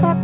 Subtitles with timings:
[0.00, 0.14] Do you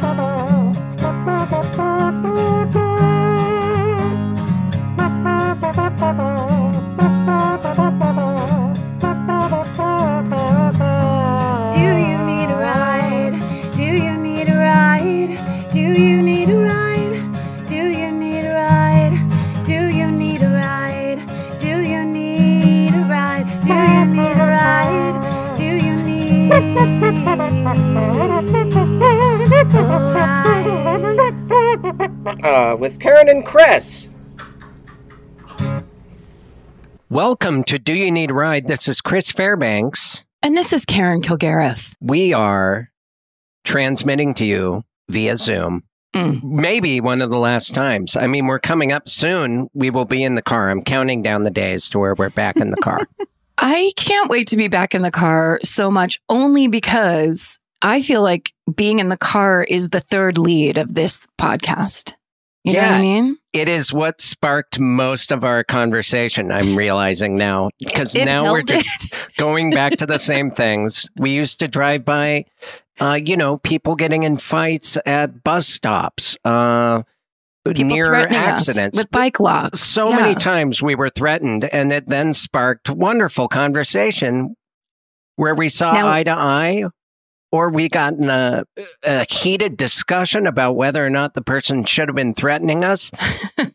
[12.24, 13.36] need a ride?
[13.76, 15.36] Do you need a ride?
[15.74, 16.56] Do you need a
[27.66, 28.35] Bye
[32.44, 34.08] uh, with Karen and Chris.
[37.08, 38.68] Welcome to Do You Need a Ride?
[38.68, 40.24] This is Chris Fairbanks.
[40.42, 41.94] And this is Karen Kilgariff.
[42.00, 42.90] We are
[43.64, 45.84] transmitting to you via Zoom.
[46.14, 46.42] Mm.
[46.42, 48.16] Maybe one of the last times.
[48.16, 49.68] I mean, we're coming up soon.
[49.74, 50.70] We will be in the car.
[50.70, 53.06] I'm counting down the days to where we're back in the car.
[53.58, 58.22] I can't wait to be back in the car so much only because I feel
[58.22, 62.14] like being in the car is the third lead of this podcast.
[62.64, 62.96] You know what Yeah.
[62.96, 63.36] I mean?
[63.52, 66.50] it is what sparked most of our conversation.
[66.50, 68.88] I'm realizing now because now we're just
[69.38, 71.08] going back to the same things.
[71.16, 72.44] We used to drive by,
[73.00, 77.02] uh, you know, people getting in fights at bus stops, uh,
[77.64, 78.98] near accidents.
[78.98, 79.80] with bike locks.
[79.80, 80.16] so Yeah.
[80.16, 84.54] many times we were threatened, and it then sparked wonderful conversation
[85.36, 86.84] where we saw Now- eye to eye.
[87.52, 88.64] Or we got in a,
[89.04, 93.10] a heated discussion about whether or not the person should have been threatening us.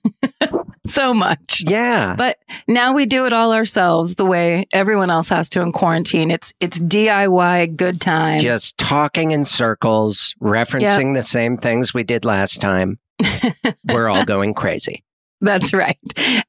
[0.91, 1.63] So much.
[1.65, 2.15] Yeah.
[2.17, 2.37] But
[2.67, 6.31] now we do it all ourselves the way everyone else has to in quarantine.
[6.31, 8.39] It's it's DIY good time.
[8.39, 12.99] just talking in circles, referencing the same things we did last time.
[13.85, 15.03] We're all going crazy.
[15.39, 15.97] That's right.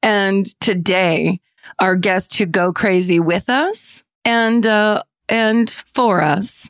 [0.01, 1.39] And today,
[1.79, 6.69] our guest to go crazy with us and uh, and for us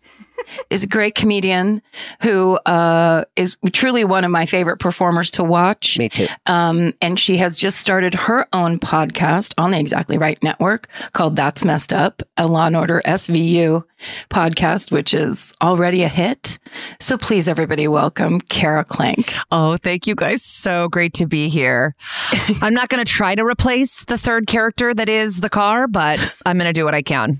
[0.70, 1.82] is a great comedian
[2.22, 5.98] who uh, is truly one of my favorite performers to watch.
[5.98, 6.28] Me too.
[6.46, 11.36] Um, and she has just started her own podcast on the Exactly Right Network called
[11.36, 13.84] That's Messed Up, a Law and Order SVU
[14.30, 16.60] podcast, which is already a hit.
[17.00, 19.34] So please, everybody, welcome Kara Klenk.
[19.52, 20.44] Oh, thank you guys.
[20.44, 21.96] So great to be here.
[22.62, 26.20] I'm not going to try to replace the third character that is the car, but
[26.46, 27.38] I'm going to do what I can.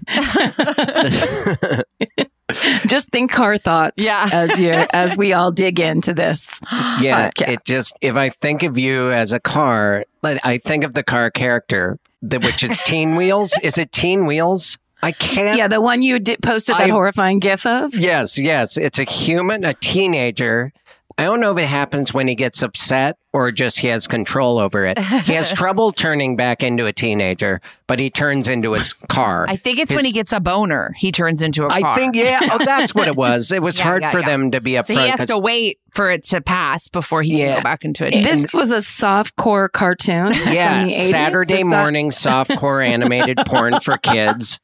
[2.88, 4.28] Just think car thoughts Yeah.
[4.32, 6.60] as you as we all dig into this.
[6.72, 7.30] Yeah.
[7.32, 7.48] podcast.
[7.50, 11.30] It just, if I think of you as a car, I think of the car
[11.32, 13.58] character, the, which is Teen Wheels.
[13.64, 14.78] Is it Teen Wheels?
[15.02, 15.58] I can't.
[15.58, 17.94] Yeah, the one you did, posted that I- horrifying gif of.
[17.94, 18.78] Yes, yes.
[18.78, 20.72] It's a human, a teenager.
[21.18, 24.60] I don't know if it happens when he gets upset or just he has control
[24.60, 25.00] over it.
[25.00, 29.46] He has trouble turning back into a teenager, but he turns into his car.
[29.50, 31.80] I think it's when he gets a boner, he turns into a car.
[31.84, 33.52] I think, yeah, oh, that's what it was.
[33.52, 34.26] It was Yeah, hard yeah, for yeah.
[34.28, 34.84] them to be a.
[34.84, 35.08] So he upfront.
[35.10, 37.48] has 'cause- to wait for it to pass before he Yeah.
[37.48, 38.12] can go back into it.
[38.24, 40.32] This was a soft core cartoon.
[40.52, 41.10] yeah, from the 80s.
[41.12, 44.60] Saturday Is that- morning softcore animated porn for kids.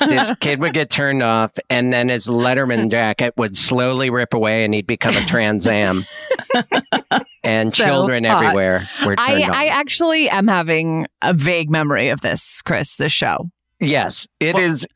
[0.00, 4.64] This kid would get turned off, and then his Letterman jacket would slowly rip away,
[4.64, 6.04] and he'd become a Trans Am.
[7.46, 8.44] and So children hot.
[8.44, 9.54] everywhere were turned I, on.
[9.54, 13.50] I actually am having a vague memory of this, Chris, this show.
[13.80, 14.86] yes, it is.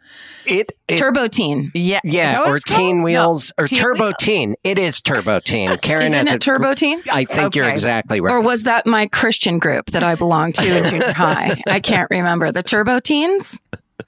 [0.47, 1.71] It, it Turbo Teen.
[1.75, 2.01] Yeah.
[2.03, 2.59] Yeah, or?
[2.59, 3.05] Teen No.
[3.05, 4.15] Wheels or Teen Turbo Wheels.
[4.19, 4.55] Teen.
[4.65, 5.77] It is Turbo Teen.
[5.83, 7.03] Karen Isn't has it a- Turbo Teen?
[7.13, 8.33] I think you're exactly right.
[8.33, 11.61] Or was that my Christian group that I belonged to in junior high?
[11.69, 12.51] I can't remember.
[12.53, 13.61] The Turbo Teens?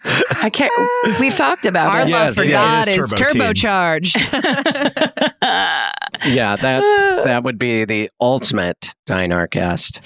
[0.04, 0.72] I can't.
[1.20, 2.08] We've talked about Our it.
[2.08, 3.42] love Yes, for yeah, God it is, is Turbo Teen.
[3.42, 4.32] turbocharged.
[6.24, 9.98] yeah, that that would be the ultimate Dynarcast.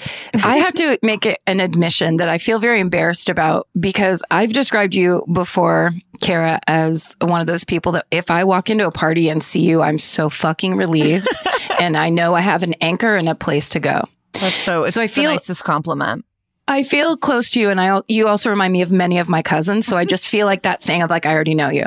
[0.43, 4.53] I have to make it an admission that I feel very embarrassed about because I've
[4.53, 5.91] described you before,
[6.21, 9.61] Kara, as one of those people that if I walk into a party and see
[9.61, 11.27] you, I'm so fucking relieved.
[11.79, 14.03] and I know I have an anchor and a place to go.
[14.33, 14.83] That's so.
[14.83, 16.25] It's So I the feel- nicest compliment.
[16.67, 19.41] I feel close to you, and I you also remind me of many of my
[19.41, 19.85] cousins.
[19.85, 20.09] So I mm-hmm.
[20.09, 21.85] just feel like that thing of like I already know you.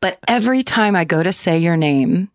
[0.00, 2.30] But every time I go to say your name,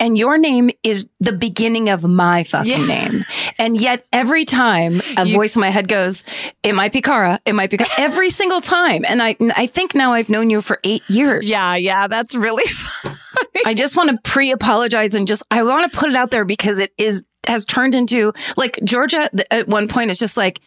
[0.00, 2.86] and your name is the beginning of my fucking Yeah.
[2.86, 3.24] name,
[3.58, 6.24] and yet every time a You- voice in my head goes,
[6.62, 7.40] "It might be Kara.
[7.46, 9.04] It might be Kara," every single time.
[9.08, 11.48] And I I think now I've known you for eight years.
[11.48, 12.64] Yeah, yeah, that's really.
[13.64, 16.78] I just want to pre-apologize and just I want to put it out there because
[16.78, 20.60] it is has turned into like Georgia at one point It's just like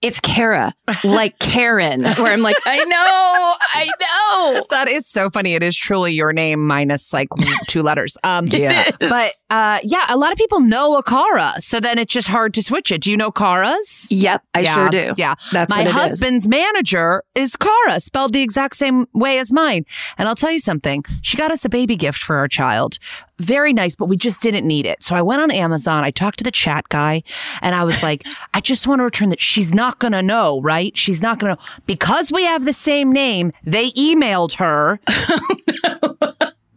[0.00, 0.72] it's Kara,
[1.04, 4.64] like Karen, where I'm like, I know, I know.
[4.70, 5.54] That is so funny.
[5.54, 7.28] It is truly your name minus like
[7.66, 8.16] two letters.
[8.22, 8.88] Um, Yeah.
[9.00, 12.54] but uh, yeah, a lot of people know a Kara, so then it's just hard
[12.54, 13.00] to switch it.
[13.02, 14.06] Do you know Kara's?
[14.10, 15.14] Yep, I Yeah, sure do.
[15.16, 15.34] Yeah.
[15.52, 15.92] That's My it is.
[15.92, 19.84] husband's manager is Kara, spelled the exact same way as mine.
[20.18, 21.04] And I'll tell you something.
[21.22, 22.98] She got us a baby gift for our child.
[23.38, 25.02] Very nice, but we just didn't need it.
[25.02, 26.02] So I went on Amazon.
[26.04, 27.22] I talked to the chat guy
[27.62, 28.24] and I was like,
[28.54, 29.40] I just want to return that.
[29.40, 30.96] She's not going to know, right?
[30.96, 34.98] She's not going to Because we have the same name, they emailed her.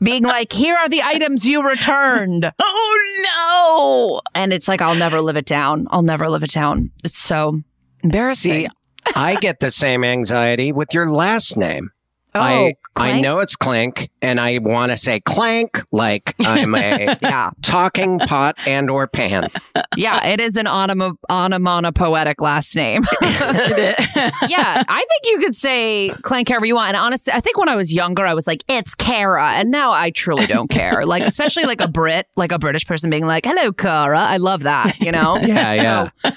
[0.03, 2.51] Being like, here are the items you returned.
[2.63, 4.21] Oh no.
[4.33, 5.87] And it's like, I'll never live it down.
[5.91, 6.91] I'll never live it down.
[7.03, 7.61] It's so
[8.03, 8.53] embarrassing.
[8.53, 8.67] See,
[9.15, 11.91] I get the same anxiety with your last name.
[12.33, 17.17] Oh, I I know it's Klenk, and I want to say Clank like I'm a
[17.21, 17.51] Yeah.
[17.61, 19.49] talking pot and or pan.
[19.97, 23.01] Yeah, it is an onom- onomatopoetic last name.
[23.21, 26.89] yeah, I think you could say Klenk however you want.
[26.89, 29.51] And honestly, I think when I was younger, I was like, it's Kara.
[29.51, 31.05] And now I truly don't care.
[31.05, 34.19] Like, especially like a Brit, like a British person being like, hello, Kara.
[34.19, 35.37] I love that, you know?
[35.41, 36.09] Yeah, yeah.
[36.23, 36.31] So,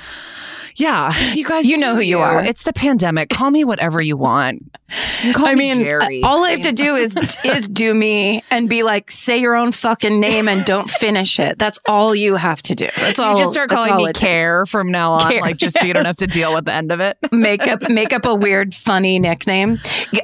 [0.76, 2.44] yeah, you guys, You know who you are.
[2.44, 3.28] It's the pandemic.
[3.30, 4.70] Call me whatever you want.
[5.32, 6.22] Call I me mean, Jerry.
[6.22, 9.72] all I have to do is is do me and be like, say your own
[9.72, 11.58] fucking name and don't finish it.
[11.58, 12.88] That's all you have to do.
[12.96, 13.32] That's all.
[13.32, 14.12] you just start calling me.
[14.12, 16.72] Care from now on, Care, like just so you don't have to deal with the
[16.72, 17.16] end of it.
[17.32, 19.78] make up make up a weird funny nickname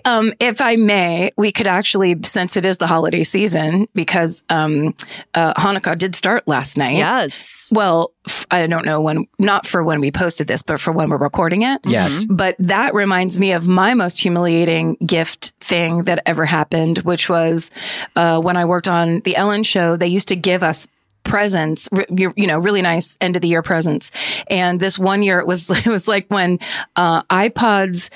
[0.04, 4.94] um if i may we could actually since it is the holiday season because um
[5.34, 7.68] uh hanukkah did start last night Yes.
[7.72, 11.08] well f- i don't know when not for when we posted this but for when
[11.10, 12.24] we're recording it Yes.
[12.24, 17.70] but that reminds me of my most humiliating gift thing that ever happened, which was
[18.16, 19.96] uh, when I worked on the Ellen show.
[19.96, 20.86] They used to give us
[21.22, 24.10] presents, you you know, really nice end of the year presents.
[24.48, 26.58] And this one year, it was it was like when
[26.96, 28.10] uh, iPods.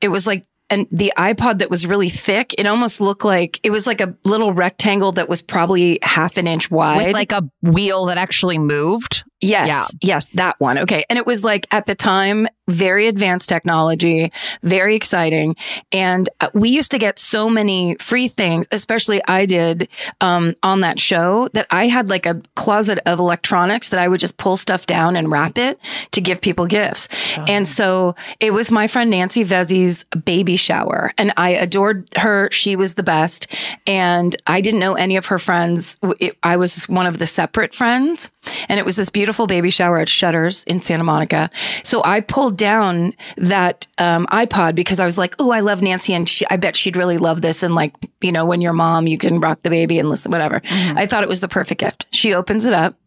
[0.00, 0.44] It was like.
[0.68, 4.16] And the iPod that was really thick, it almost looked like it was like a
[4.24, 6.96] little rectangle that was probably half an inch wide.
[7.06, 9.22] With like a wheel that actually moved.
[9.40, 10.78] Yes, yes, that one.
[10.78, 11.04] Okay.
[11.10, 15.54] And it was like at the time, very advanced technology, very exciting.
[15.92, 19.88] And uh, we used to get so many free things, especially I did
[20.20, 24.20] um, on that show, that I had like a closet of electronics that I would
[24.20, 25.78] just pull stuff down and wrap it
[26.12, 27.08] to give people gifts.
[27.46, 32.50] And so it was my friend Nancy Vezzi's baby shower, and I adored her.
[32.50, 33.46] She was the best.
[33.86, 35.98] And I didn't know any of her friends.
[36.42, 38.30] I was one of the separate friends.
[38.68, 41.50] And it was this beautiful baby shower at Shutters in Santa Monica.
[41.82, 46.14] So I pulled down that um, iPod because I was like, oh, I love Nancy
[46.14, 47.62] and she, I bet she'd really love this.
[47.62, 50.60] And like, you know, when you're mom, you can rock the baby and listen, whatever.
[50.70, 52.06] I thought it was the perfect gift.
[52.10, 52.98] She opens it up.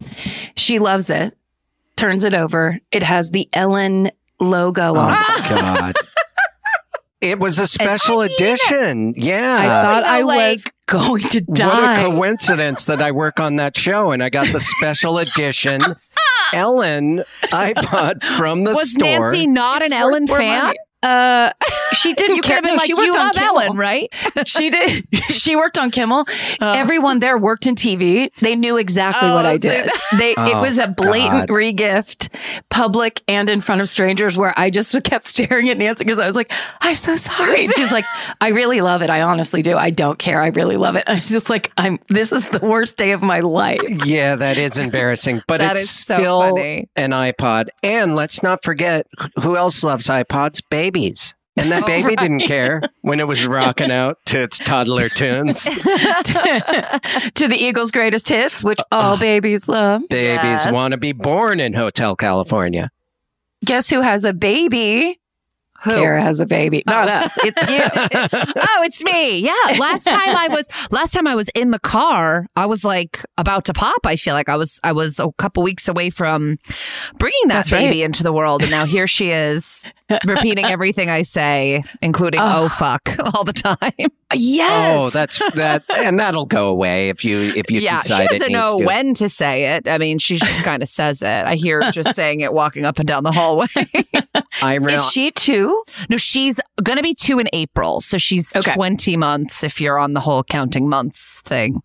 [0.56, 1.36] She loves it,
[1.96, 2.80] turns it over.
[2.92, 5.28] It has the Ellen logo Oh on it.
[5.28, 5.96] my god.
[7.22, 9.14] It was a special edition.
[9.18, 9.58] Yeah.
[9.60, 12.02] I thought I know, like- was going to die.
[12.04, 15.82] what a coincidence that I work on that show and I got the special edition
[16.54, 19.08] Ellen iPod from the Was store.
[19.08, 20.64] Nancy not It's an Ellen fan?
[20.68, 20.78] money.
[21.04, 21.52] Uh,
[21.94, 22.56] she didn't You could care.
[22.58, 23.60] have been No, like, she you worked on Kimmel.
[23.60, 24.10] Ellen, right?
[24.46, 25.06] she did.
[25.30, 26.26] She worked on Kimmel.
[26.60, 26.72] Oh.
[26.74, 28.30] Everyone there worked in TV.
[28.40, 29.90] They knew exactly Oh, what I did.
[30.18, 31.56] They it Oh, was a blatant God.
[31.56, 32.28] regift,
[32.70, 36.28] public and in front of strangers, where I just kept staring at Nancy because I
[36.28, 38.06] was like, "I'm so sorry." And she's like,
[38.42, 39.10] "I really love it.
[39.10, 39.78] I honestly do.
[39.78, 40.42] I don't care.
[40.42, 42.00] I really love it." I was just like, "I'm.
[42.10, 45.82] This is the worst day of my life." Yeah, that is embarrassing, but That it's
[45.84, 46.90] is so still funny.
[46.96, 47.70] an iPod.
[47.84, 49.06] And let's not forget
[49.42, 50.62] who else loves iPods?
[50.70, 51.34] Babies.
[51.60, 55.64] And that oh, baby didn't care when it was rocking out to its toddler tunes.
[55.64, 55.72] to
[57.48, 60.02] the Eagles' greatest hits, which uh, all babies love.
[60.10, 60.72] Babies Yes.
[60.72, 62.90] want to be born in Hotel California.
[63.66, 65.20] Guess who has a baby?
[65.84, 65.92] Who?
[65.92, 66.84] Kara has a baby.
[66.88, 66.92] Oh.
[66.92, 67.38] Not us.
[67.44, 67.80] It's you.
[68.58, 69.40] oh, it's me.
[69.40, 69.54] Yeah.
[69.80, 73.66] Last time I was last time I was in the car, I was like about
[73.66, 74.06] to pop.
[74.06, 76.58] I feel like I was I was a couple weeks away from
[77.18, 78.06] bringing that That's baby right.
[78.06, 79.84] into the world, and now here she is
[80.26, 82.66] repeating everything I say, including Oh.
[82.66, 84.10] "oh fuck" all the time.
[84.34, 85.02] yes.
[85.02, 88.40] Oh, that's that, and that'll go away if you if you yeah, she decide it
[88.40, 88.86] doesn't know to.
[88.86, 89.88] when to say it.
[89.88, 91.26] I mean, she just kind of says it.
[91.28, 93.68] I hear her just saying it walking up and down the hallway.
[94.62, 95.69] I real, Is she too?
[96.10, 98.74] No, she's going to be two in April, so she's Okay.
[98.74, 101.82] twenty months if you're on the whole counting months thing.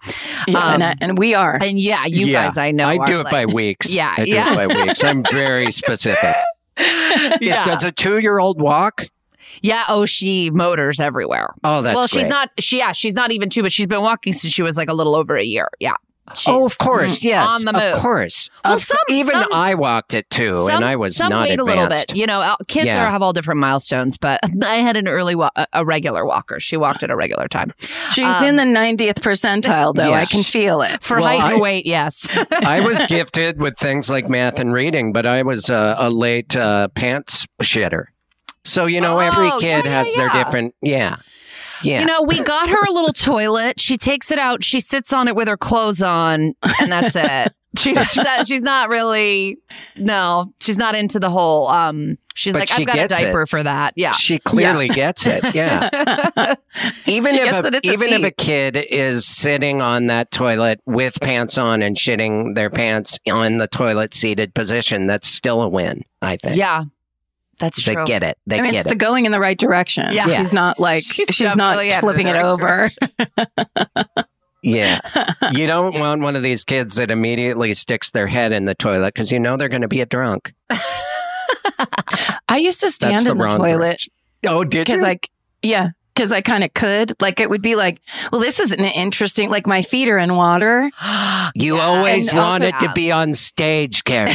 [0.46, 1.58] Yeah, Um, and, I, and we are.
[1.60, 3.92] And yeah, you yeah, guys, I know, I do it by weeks.
[3.94, 4.52] Yeah, I do yeah.
[4.52, 5.02] it by weeks.
[5.04, 6.34] I'm very specific.
[7.40, 7.64] yeah.
[7.64, 9.06] Does a two year old walk?
[9.62, 9.84] Yeah.
[9.88, 11.54] Oh, she motors everywhere.
[11.62, 12.30] Oh, that's well, she's great.
[12.30, 12.50] not.
[12.58, 14.94] She yeah, she's not even two, but she's been walking since she was like a
[14.94, 15.68] little over a year.
[15.78, 15.94] Yeah.
[16.46, 17.94] Oh, of course, yes, on the move.
[17.94, 18.48] of course.
[18.64, 21.42] Well, Of- some- even some- I walked it too, Some, and I was some not
[21.48, 21.70] wait advanced.
[21.70, 22.16] a little bit.
[22.16, 23.04] You know, uh, kids Yeah.
[23.06, 26.58] are, have all different milestones, but I had an early wa- a, a regular walker.
[26.60, 27.72] She walked at a regular time
[28.12, 30.12] She's um, in the 90th percentile, though.
[30.14, 31.02] I can feel it.
[31.02, 31.84] for Well, height I- and weight.
[31.84, 32.26] Yes.
[32.50, 36.56] I was gifted with things like math and reading, but I was uh, a late
[36.56, 38.06] uh, pants shitter.
[38.64, 40.44] So you know, every Oh, kid yeah, has yeah, their yeah.
[40.44, 40.74] different.
[40.80, 41.16] Yeah,
[41.84, 42.00] yeah.
[42.00, 43.80] You know, we got her a little toilet.
[43.80, 44.64] She takes it out.
[44.64, 47.52] She sits on it with her clothes on, and that's it.
[47.76, 47.92] She,
[48.44, 49.58] she's, not, really.
[49.96, 51.66] No, she's not into the whole.
[51.66, 53.24] Um, she's But like, she I've got a gets it.
[53.24, 53.94] diaper for that.
[53.96, 54.12] Yeah.
[54.12, 55.42] She clearly gets it.
[55.56, 56.54] Yeah.
[57.06, 60.82] even She if a, it's a even if a kid is sitting on that toilet
[60.86, 65.68] with pants on and shitting their pants on the toilet seated position, that's still a
[65.68, 66.04] win.
[66.22, 66.56] I think.
[66.56, 66.84] Yeah,
[67.64, 68.04] that's They true.
[68.04, 68.38] get it.
[68.46, 68.90] They I mean, get it's it.
[68.90, 70.06] the going in the right direction.
[70.12, 70.28] Yeah.
[70.28, 72.90] She's not like, She's she's, not definitely flipping it over.
[74.66, 74.98] Yeah.
[75.52, 79.12] you don't want one of these kids that immediately sticks their head in the toilet
[79.12, 80.54] because you know they're going to be a drunk.
[82.48, 84.12] I used to stand the in the wrong toilet direction.
[84.46, 85.06] Oh, did because you?
[85.06, 85.28] like,
[85.62, 87.12] yeah, because I kind of could.
[87.20, 88.00] Like, it would be like,
[88.32, 90.90] well, this is an interesting, like, my feet are in water.
[91.54, 94.32] you Yeah, always and also- wanted to be on stage, Karen.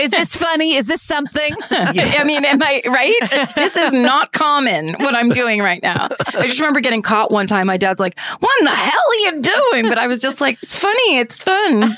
[0.00, 0.74] Is this funny?
[0.74, 1.54] Is this something?
[1.70, 3.50] I mean, am I right?
[3.54, 6.08] This is not common what I'm doing right now.
[6.28, 7.68] I just remember getting caught one time.
[7.68, 10.58] My dad's like, "What in the hell are you doing?" But I was just like,
[10.62, 11.18] "It's funny.
[11.18, 11.96] It's fun.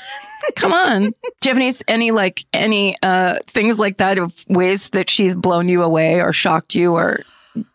[0.55, 4.91] Come on." Do you have any any like any uh things like that of ways
[4.91, 7.23] that she's blown you away or shocked you or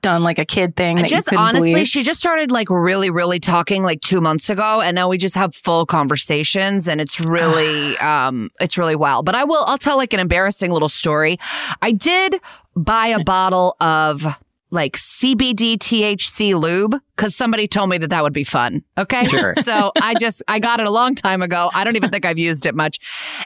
[0.03, 1.89] done like a kid thing just honestly, believe?
[1.89, 5.37] she just started like really, really talking like two months ago, and now we just
[5.37, 9.27] have full conversations, and it's really, um, it's really wild.
[9.27, 11.39] But I will, I'll tell like an embarrassing little story.
[11.83, 12.41] I did
[12.77, 14.27] buy a bottle of
[14.71, 18.83] like CBD THC lube because somebody told me that that would be fun.
[18.97, 19.53] Okay, Sure.
[19.63, 21.71] so I just I got it a long time ago.
[21.75, 22.99] I don't even think I've used it much,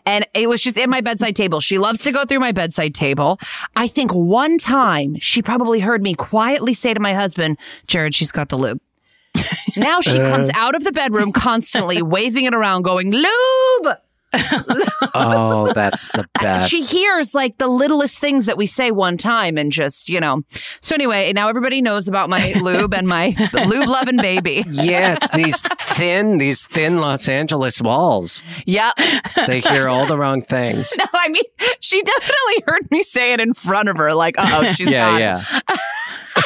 [0.04, 1.60] and it was just in my bedside table.
[1.60, 3.38] She loves to go through my bedside table.
[3.76, 8.32] I think one time she probably heard me quietly say to my husband, Jared, she's
[8.32, 8.80] got the lube.
[9.76, 10.52] now she comes uh.
[10.56, 13.96] out of the bedroom constantly waving it around, going, Lube!
[15.14, 16.70] oh, that's the best.
[16.70, 20.42] She hears like the littlest things that we say one time and just, you know.
[20.80, 24.64] So anyway, now everybody knows about my lube and my lube loving baby.
[24.68, 28.42] yeah, it's these thin, these thin Los Angeles walls.
[28.66, 28.94] Yep.
[29.46, 30.92] They hear all the wrong things.
[30.96, 31.42] No, I mean,
[31.80, 35.20] she definitely heard me say it in front of her, like, oh, she's yeah, got
[35.20, 35.60] yeah.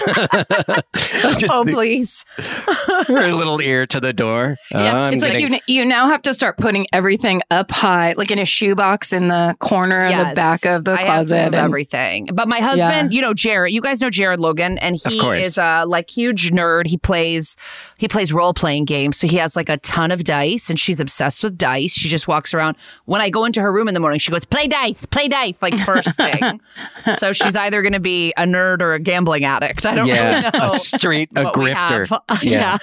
[1.38, 2.24] Just Oh, the- please.
[2.38, 4.56] her little ear to the door.
[4.72, 8.30] Oh, I'm it's like you you now have to start putting everything up high, like
[8.30, 11.34] in a shoebox in the corner in the back of the I have closet.
[11.36, 12.28] move and- everything.
[12.32, 15.84] But my husband, you know, Jared, you guys know Jared Logan, and he is a
[15.86, 16.86] like huge nerd.
[16.86, 17.56] He plays
[17.98, 19.16] he plays role playing games.
[19.16, 21.92] So he has like a ton of dice and she's obsessed with dice.
[21.94, 22.76] She just walks around.
[23.06, 25.56] When I go into her room in the morning, she goes, Play dice, play dice,
[25.62, 26.60] like first thing.
[27.16, 29.86] so she's either gonna be a nerd or a gambling addict.
[29.86, 30.66] I don't yeah, really know.
[30.66, 32.20] a street, a grifter.
[32.42, 32.78] Yeah.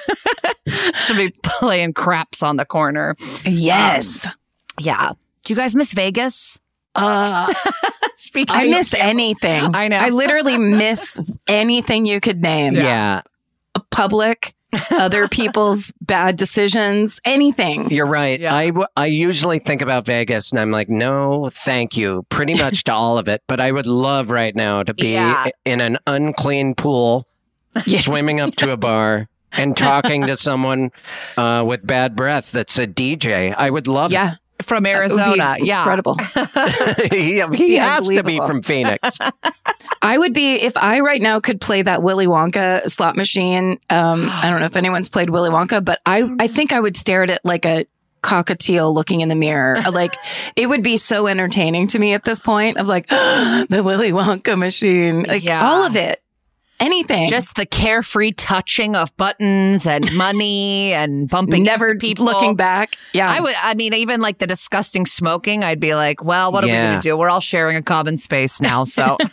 [0.65, 0.91] yeah.
[0.99, 3.15] She'll be playing craps on the corner.
[3.45, 4.27] yes.
[4.79, 5.11] Yeah.
[5.45, 6.59] Do you guys miss Vegas?
[6.95, 7.51] Uh,
[8.15, 9.75] Speaking I of miss anything.
[9.75, 9.97] I know.
[9.97, 12.73] I literally miss anything you could name.
[12.75, 13.21] yeah,
[13.75, 14.53] A Public,
[14.91, 17.89] other people's bad decisions, anything.
[17.89, 18.39] you're right.
[18.39, 18.55] Yeah.
[18.55, 22.83] I, w- I usually think about Vegas and I'm like, no, thank you, pretty much
[22.85, 23.41] to all of it.
[23.47, 25.47] But I would love right now to be Yeah.
[25.65, 27.27] in an unclean pool,
[27.87, 29.27] swimming up to a bar.
[29.55, 30.91] And talking to someone
[31.37, 33.53] uh, with bad breath that's a DJ.
[33.55, 34.29] I would love Yeah.
[34.29, 34.39] from It
[34.71, 35.57] would be Arizona.
[35.59, 35.79] Yeah.
[35.81, 36.15] Incredible.
[37.11, 39.17] he he has to be from Phoenix.
[40.01, 43.79] I would be if I right now could play that Willy Wonka slot machine.
[43.89, 46.97] Um, I don't know if anyone's played Willy Wonka, but I I think I would
[46.97, 47.85] stare at it like a
[48.21, 49.81] cockatiel looking in the mirror.
[49.93, 50.15] Like
[50.55, 54.57] it would be so entertaining to me at this point of like the Willy Wonka
[54.57, 55.67] machine, like Yeah.
[55.69, 56.21] all of it,
[56.79, 57.27] anything.
[57.27, 62.25] Just the carefree touching of buttons and money and bumping never into people.
[62.25, 62.95] looking back.
[63.13, 63.55] Yeah, I would.
[63.61, 66.95] I mean, even like the disgusting smoking, I'd be like, "Well, what are we going
[66.95, 67.17] to do?
[67.17, 69.17] We're all sharing a common space now." So,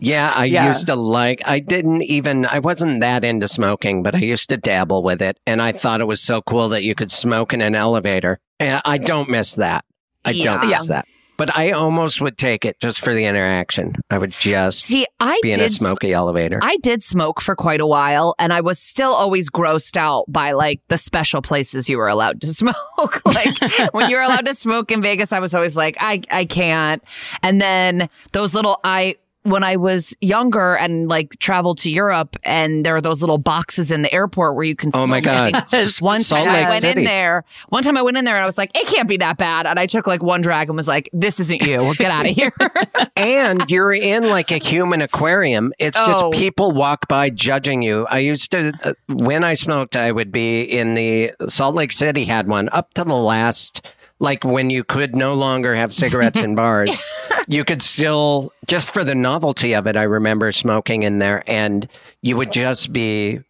[0.00, 0.68] Yeah, I Yeah.
[0.68, 4.56] used to like, I didn't even, I wasn't that into smoking, but I used to
[4.56, 5.36] dabble with it.
[5.48, 8.38] And I thought it was so cool that you could smoke in an elevator.
[8.60, 9.84] And I don't miss that.
[10.24, 10.70] I don't Yeah.
[10.70, 11.06] miss that.
[11.40, 13.94] But I almost would take it just for the interaction.
[14.10, 16.58] I would just see, I be in a smoky elevator.
[16.60, 20.52] I did smoke for quite a while, and I was still always grossed out by
[20.52, 23.24] like the special places you were allowed to smoke.
[23.24, 23.58] like
[23.94, 27.02] when you were allowed to smoke in Vegas, I was always like, I I can't.
[27.42, 32.84] And then those little I when I was younger and like traveled to Europe, and
[32.84, 34.90] there are those little boxes in the airport where you can.
[34.94, 35.16] Oh my.
[35.18, 35.54] I God.
[36.00, 37.00] One Salt time I Lake went City.
[37.00, 37.44] in there.
[37.70, 39.66] One time I went in there and I was like, it can't be that bad.
[39.66, 41.94] And I took like one drag and was like, this isn't you.
[41.96, 42.52] Get out of here.
[43.16, 45.72] and you're in like a human aquarium.
[45.78, 46.06] It's Oh.
[46.06, 48.06] just people walk by judging you.
[48.10, 52.24] I used to, uh, when I smoked, I would be in the Salt Lake City
[52.24, 53.84] had one up to the last,
[54.20, 56.96] like when you could no longer have cigarettes in bars.
[57.48, 61.88] You could still, just for the novelty of it, I remember smoking in there and
[62.22, 63.40] you would just be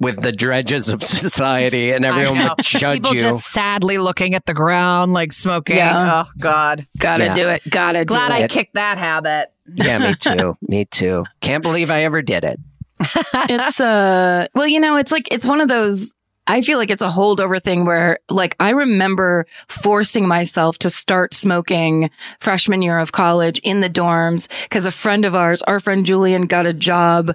[0.00, 2.54] with the dredges of society and everyone know.
[2.56, 3.20] would judge People you.
[3.20, 5.76] just sadly looking at the ground, like smoking.
[5.76, 6.24] Yeah.
[6.26, 6.88] Oh God.
[6.98, 7.34] gotta Yeah.
[7.34, 7.62] do it.
[7.70, 8.06] Gotta do it.
[8.08, 8.50] Glad do I it.
[8.50, 9.52] kicked that habit.
[9.72, 10.56] yeah, me too.
[10.62, 11.24] Me too.
[11.40, 12.58] Can't believe I ever did it.
[13.48, 16.14] it's uh well you know it's like it's one of those
[16.46, 21.34] I feel like it's a holdover thing where like I remember forcing myself to start
[21.34, 22.10] smoking
[22.40, 26.42] freshman year of college in the dorms because a friend of ours, our friend Julian
[26.42, 27.32] got a job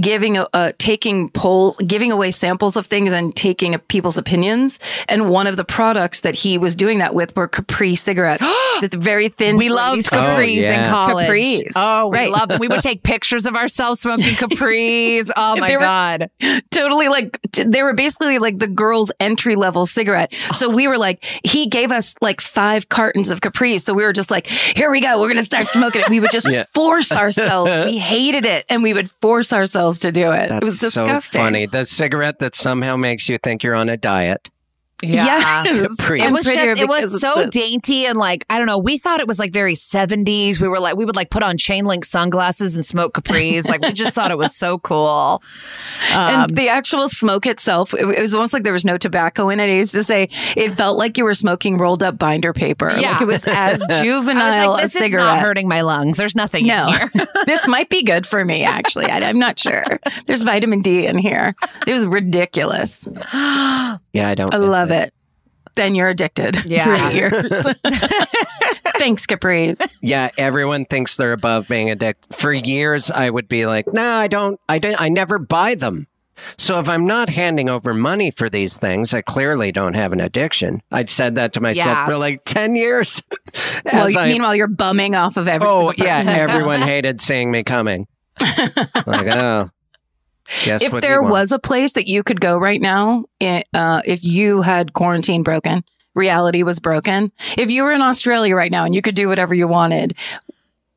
[0.00, 4.80] giving a, uh, taking polls, giving away samples of things and taking people's opinions.
[5.08, 8.46] And one of the products that he was doing that with were Capri cigarettes.
[8.80, 9.56] the very thin.
[9.56, 10.24] We loved cigarettes.
[10.24, 10.84] Oh, Capris yeah.
[10.86, 11.28] in college.
[11.28, 11.72] Capris.
[11.76, 12.30] Oh, we Right.
[12.30, 12.60] loved them.
[12.60, 15.30] We would take pictures of ourselves smoking Capris.
[15.36, 16.30] Oh my God.
[16.70, 20.32] totally like they were basically like the girls entry level cigarette.
[20.52, 24.12] So we were like he gave us like five cartons of capris so we were
[24.12, 25.20] just like here we go.
[25.20, 26.08] We're gonna start smoking it.
[26.08, 26.64] We would just Yeah.
[26.74, 27.70] force ourselves.
[27.84, 30.48] We hated it and we would force ourselves to do it.
[30.48, 31.66] That's it was disgusting so funny.
[31.66, 34.50] The cigarette that somehow makes you think you're on a diet.
[35.02, 35.96] Yes.
[35.96, 36.20] Capri.
[36.20, 37.50] It was just, it was so this.
[37.50, 38.78] dainty and like, I don't know.
[38.82, 40.60] We thought it was like very 70s.
[40.60, 43.68] We were like, we would like put on chain link sunglasses and smoke Capris.
[43.68, 45.42] like, we just thought it was so cool.
[46.12, 49.48] Um, and the actual smoke itself, it, it was almost like there was no tobacco
[49.48, 49.64] in it.
[49.64, 52.90] I used to say it felt like you were smoking rolled up binder paper.
[52.96, 53.12] Yeah.
[53.12, 55.26] Like it was as I was juvenile like, a this is cigarette.
[55.26, 56.16] not hurting my lungs.
[56.16, 57.26] There's nothing No, in here.
[57.46, 58.64] this might be good for me.
[58.64, 60.00] Actually, I, I'm not sure.
[60.26, 61.54] There's vitamin D in here.
[61.86, 63.08] It was ridiculous.
[64.14, 64.54] Yeah, I don't.
[64.54, 65.12] I love it.
[65.74, 66.84] Then you're addicted Yeah.
[67.10, 67.32] for years.
[68.96, 69.76] Thanks, Capri's.
[70.00, 72.34] Yeah, everyone thinks they're above being addicted.
[72.34, 74.58] For years, I would be like, "No, I don't.
[74.68, 74.98] I don't.
[75.00, 76.06] I never buy them."
[76.56, 80.20] So if I'm not handing over money for these things, I clearly don't have an
[80.20, 80.80] addiction.
[80.90, 82.06] I'd said that to myself Yeah.
[82.06, 83.20] for like ten years.
[83.92, 85.68] Well, I- meanwhile, you're bumming off of every.
[85.68, 88.06] oh yeah, everyone hated seeing me coming.
[88.40, 89.68] like, oh,
[90.64, 94.62] guess if there was a place that you could go right now, uh, if you
[94.62, 97.32] had quarantine broken, reality was broken.
[97.56, 100.16] If you were in Australia right now and you could do whatever you wanted,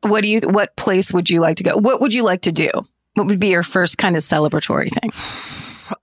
[0.01, 0.41] what do you?
[0.41, 1.77] What place would you like to go?
[1.77, 2.69] What would you like to do?
[3.15, 5.11] What would be your first kind of celebratory thing?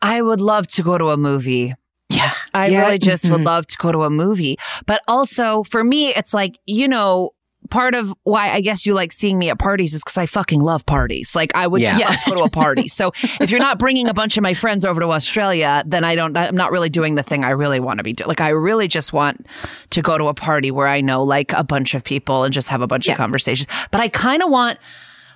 [0.03, 1.75] I would love to go to a movie.
[2.11, 2.33] Yeah.
[2.53, 2.83] I Yeah.
[2.87, 3.47] really just would Mhm.
[3.47, 4.57] love to go to a movie.
[4.87, 7.31] But also for me, it's like, you know,
[7.71, 10.61] part of why I guess you like seeing me at parties is because I fucking
[10.61, 11.35] love parties.
[11.35, 12.09] Like I would just Yeah.
[12.11, 12.89] love to go to a party.
[12.95, 16.15] So if you're not bringing a bunch of my friends over to Australia, then I
[16.15, 18.29] don't, I'm not really doing the thing I really want to be doing.
[18.29, 19.47] Like I really just want
[19.91, 22.69] to go to a party where I know like a bunch of people and just
[22.69, 23.13] have a bunch Yeah.
[23.15, 23.67] of conversations.
[23.91, 24.79] But I kind of want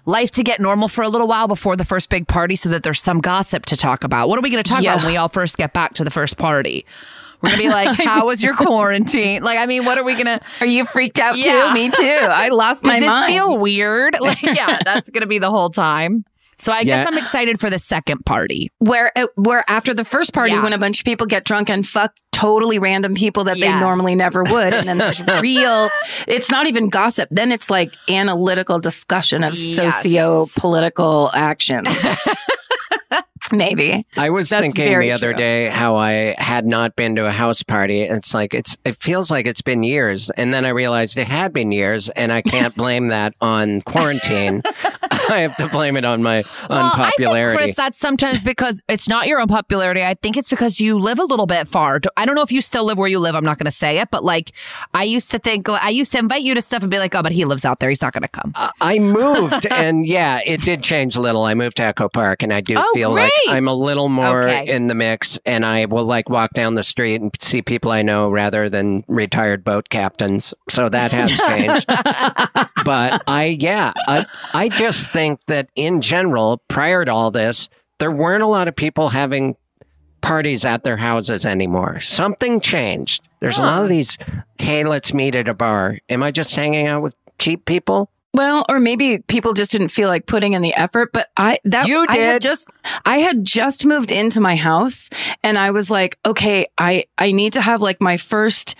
[0.06, 2.82] life to get normal for a little while before the first big party so that
[2.82, 4.28] there's some gossip to talk about.
[4.28, 4.94] What are we going to talk Yeah.
[4.94, 6.86] about when we all first get back to the first party?
[7.42, 9.42] We're going to be like, how was your quarantine?
[9.42, 11.68] Like, I mean, what are we going to, Are you freaked out Yeah.
[11.68, 11.74] too?
[11.74, 12.02] Me too.
[12.04, 13.04] I lost my mind.
[13.04, 13.32] does this mind.
[13.32, 14.16] feel weird?
[14.20, 16.24] Like, yeah, that's going to be the whole time.
[16.60, 18.72] So I guess I'm excited for the second party.
[18.78, 20.62] where uh, where after the first party Yeah.
[20.64, 23.74] when a bunch of people get drunk and fuck totally random people that Yeah.
[23.74, 25.88] they normally never would and then there's real
[26.26, 30.02] it's not even gossip then it's like analytical discussion of Yes.
[30.02, 31.88] socio-political actions
[33.52, 34.06] Maybe.
[34.16, 35.38] I was That's thinking the other true.
[35.38, 38.02] day how I had not been to a house party.
[38.02, 41.52] It's like it's it feels like it's been years, and then I realized it had
[41.52, 44.62] been years, and I can't blame that on quarantine.
[45.30, 47.56] I have to blame it on my Well, unpopularity.
[47.56, 50.02] Chris, that's sometimes because it's not your unpopularity.
[50.02, 52.00] I think it's because you live a little bit far.
[52.16, 53.34] I don't know if you still live where you live.
[53.34, 54.52] I'm not going to say it, but like
[54.94, 57.22] I used to think, I used to invite you to stuff and be like, oh,
[57.22, 57.90] but he lives out there.
[57.90, 58.52] He's not going to come.
[58.80, 61.42] I moved, and yeah, it did change a little.
[61.44, 63.30] I moved to Echo Park, and I do Oh, feel like.
[63.48, 64.66] I'm a little more Okay.
[64.66, 68.02] in the mix, and I will like walk down the street and see people I
[68.02, 70.52] know rather than retired boat captains.
[70.68, 71.86] So that has changed.
[72.84, 78.10] but I, yeah, I, I just think that in general, prior to all this, there
[78.10, 79.56] weren't a lot of people having
[80.20, 82.00] parties at their houses anymore.
[82.00, 83.22] Something changed.
[83.40, 84.18] There's a lot of these,
[84.58, 85.98] hey, let's meet at a bar.
[86.08, 88.10] Am I just hanging out with cheap people?
[88.34, 91.88] Well, or maybe people just didn't feel like putting in the effort, but I that
[91.88, 92.42] You I had did.
[92.42, 92.68] just
[93.04, 95.08] I had just moved into my house
[95.42, 98.74] and I was like, okay, I I need to have like my first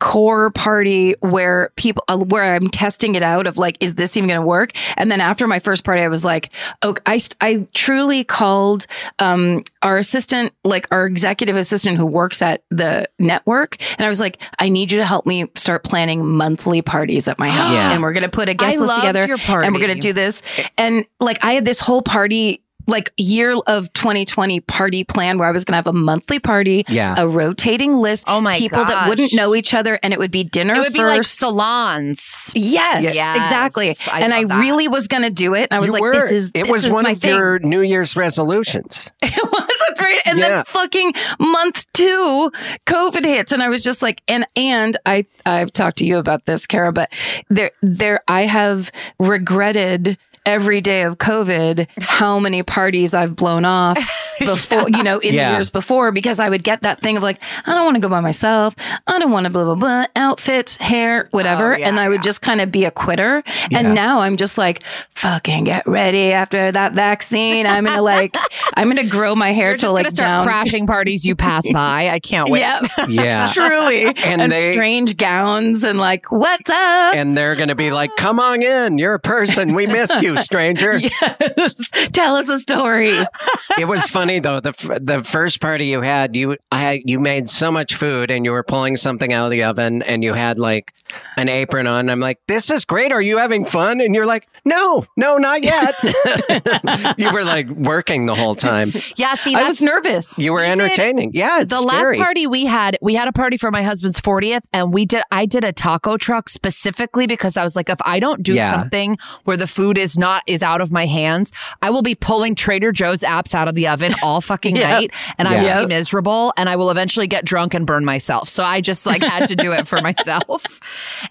[0.00, 4.28] core party where people uh, where I'm testing it out of like is this even
[4.28, 6.50] going to work and then after my first party I was like
[6.82, 8.86] oh I I truly called
[9.18, 14.20] um our assistant like our executive assistant who works at the network and I was
[14.20, 17.92] like I need you to help me start planning monthly parties at my house Yeah.
[17.92, 19.66] and we're going to put a guest I list together your party.
[19.66, 20.42] and we're going to do this
[20.76, 25.52] and like I had this whole party like year of 2020 party plan where I
[25.52, 27.14] was going to have a monthly party, Yeah.
[27.18, 30.44] a rotating list, Oh my people that wouldn't know each other, and it would be
[30.44, 32.52] dinner it would be like salons.
[32.54, 33.38] yes, Yes.
[33.38, 33.96] exactly.
[34.10, 34.60] I and I that.
[34.60, 35.68] really was going to do it.
[35.70, 36.12] I was You like, were.
[36.12, 37.34] this is it this was is one my of thing.
[37.34, 39.10] your New Year's resolutions.
[39.22, 40.20] it was that's right.
[40.26, 40.48] And Yeah.
[40.48, 42.50] then fucking month two,
[42.86, 46.46] COVID hits, and I was just like, and and I I've talked to you about
[46.46, 47.12] this, Kara, but
[47.48, 53.96] there there I have regretted every day of COVID how many parties I've blown off
[54.38, 55.50] before, you know, in Yeah.
[55.52, 58.00] the years before because I would get that thing of like, I don't want to
[58.00, 58.74] go by myself.
[59.06, 61.74] I don't want to blah, blah, blah, outfits, hair, whatever.
[61.74, 63.42] Oh, yeah, and I would just kind of be a quitter.
[63.72, 67.66] And now I'm just like, fucking get ready after that vaccine.
[67.66, 68.36] I'm going to like,
[68.74, 70.46] I'm going to grow my hair You're till like start down.
[70.46, 72.08] crashing parties you pass by.
[72.10, 72.60] I can't wait.
[72.64, 73.46] Yeah, Yeah.
[73.52, 74.04] truly.
[74.06, 77.14] And and they- strange gowns and like, what's up?
[77.14, 78.98] and they're going to be like, come on in.
[78.98, 79.74] You're a person.
[79.74, 80.98] We miss you, stranger.
[80.98, 81.90] yes.
[82.12, 83.16] Tell us a story.
[83.76, 84.60] It was funny though.
[84.60, 88.44] The f- the first party you had, you I you made so much food and
[88.44, 90.92] you were pulling something out of the oven and you had like
[91.36, 92.08] an apron on.
[92.10, 93.12] I'm like, this is great.
[93.12, 94.00] Are you having fun?
[94.00, 95.94] And you're like, no, no, not yet.
[97.18, 98.92] you were like working the whole time.
[99.16, 100.32] Yeah, see, I was nervous.
[100.36, 101.32] You were did- entertaining.
[101.34, 102.18] Yeah, it's the scary.
[102.18, 105.22] last party we had, we had a party for my husband's 40th and we did,
[105.30, 108.80] I did a taco truck specifically because I was like, if I don't do Yeah.
[108.80, 112.54] something where the food is not, is out of my hands, I will be pulling
[112.54, 114.88] Trader Joe's apps out of the oven all fucking Yep.
[114.88, 115.80] night and I Yeah.
[115.80, 118.48] will be miserable and I will eventually get drunk and burn myself.
[118.48, 120.64] So I just like had to do it for myself.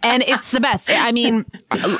[0.01, 0.89] And it's the best.
[0.89, 1.45] I mean,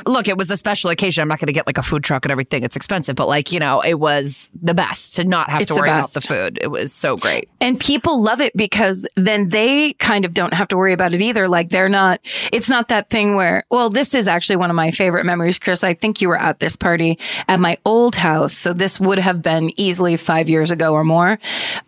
[0.06, 1.22] look, it was a special occasion.
[1.22, 2.62] I'm not going to get like a food truck and everything.
[2.64, 5.74] It's expensive, but like, you know, it was the best to not have It's to
[5.74, 6.58] the worry about the food.
[6.60, 7.48] It was so great.
[7.60, 11.22] And people love it because then they kind of don't have to worry about it
[11.22, 11.48] either.
[11.48, 12.20] Like they're not,
[12.52, 15.84] it's not that thing where, well, this is actually one of my favorite memories, Chris.
[15.84, 18.54] I think you were at this party at my old house.
[18.54, 21.38] So this would have been easily five years ago or more.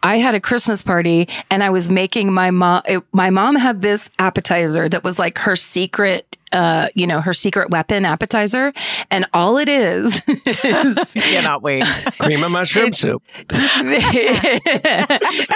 [0.02, 3.82] I had a Christmas party and I was making my mom, it, my mom had
[3.82, 8.72] this appetizer that was like her secret uh, you know, her secret weapon appetizer.
[9.10, 10.22] And all it is
[10.64, 11.82] is Cannot wait.
[12.18, 13.22] Cream of mushroom soup.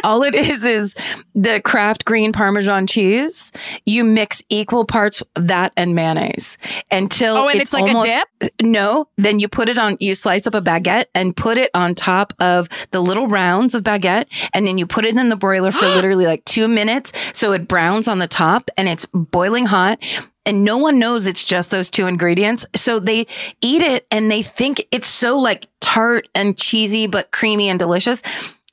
[0.05, 0.95] All it is is
[1.35, 3.53] the Kraft green Parmesan cheese.
[3.87, 6.59] You mix equal parts of that and mayonnaise
[6.91, 8.03] until Oh, and it's like a
[8.41, 8.53] dip.
[8.63, 9.97] No, then you put it on.
[10.01, 13.83] You slice up a baguette and put it on top of the little rounds of
[13.83, 17.53] baguette, and then you put it in the broiler for literally like two minutes, so
[17.53, 20.03] it browns on the top and it's boiling hot.
[20.47, 22.67] And no one knows it's just those two ingredients.
[22.75, 23.27] So they
[23.61, 28.23] eat it and they think it's so like tart and cheesy, but creamy and delicious.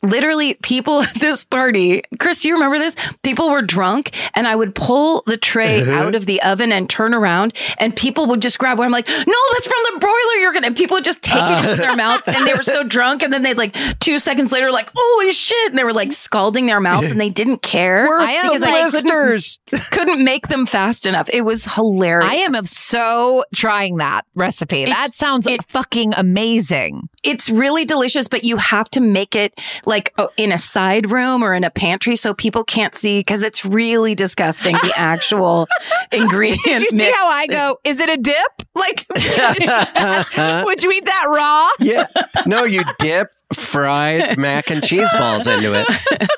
[0.04, 2.96] Literally, people at this party, Chris, do you remember this?
[3.24, 5.92] People were drunk and I would pull the tray uh-huh.
[5.92, 8.86] out of the oven and turn around and people would just grab one.
[8.86, 10.42] I'm like, no, that's from the broiler.
[10.42, 11.96] You're going to, people would just take it in their uh-huh.
[11.96, 13.24] mouth and they were so drunk.
[13.24, 15.70] And then they'd like two seconds later, like, holy shit.
[15.72, 18.08] And they were like scalding their mouth and they didn't care.
[18.08, 19.58] Worth I am the because I couldn't-
[19.92, 21.30] couldn't make them fast enough.
[21.32, 22.30] It was hilarious.
[22.30, 24.86] I am so trying that recipe.
[24.86, 27.10] that sounds it- fucking amazing.
[27.28, 31.54] It's really delicious, but you have to make it like in a side room or
[31.54, 34.74] in a pantry so people can't see because it's really disgusting.
[34.74, 35.68] The actual
[36.12, 36.64] ingredient.
[36.64, 37.80] Did you see how I go?
[37.84, 38.38] Is it a dip?
[38.74, 39.06] Like,
[40.66, 41.70] would you eat that raw?
[41.80, 42.06] yeah.
[42.46, 45.88] No, you dip fried mac and cheese balls into it.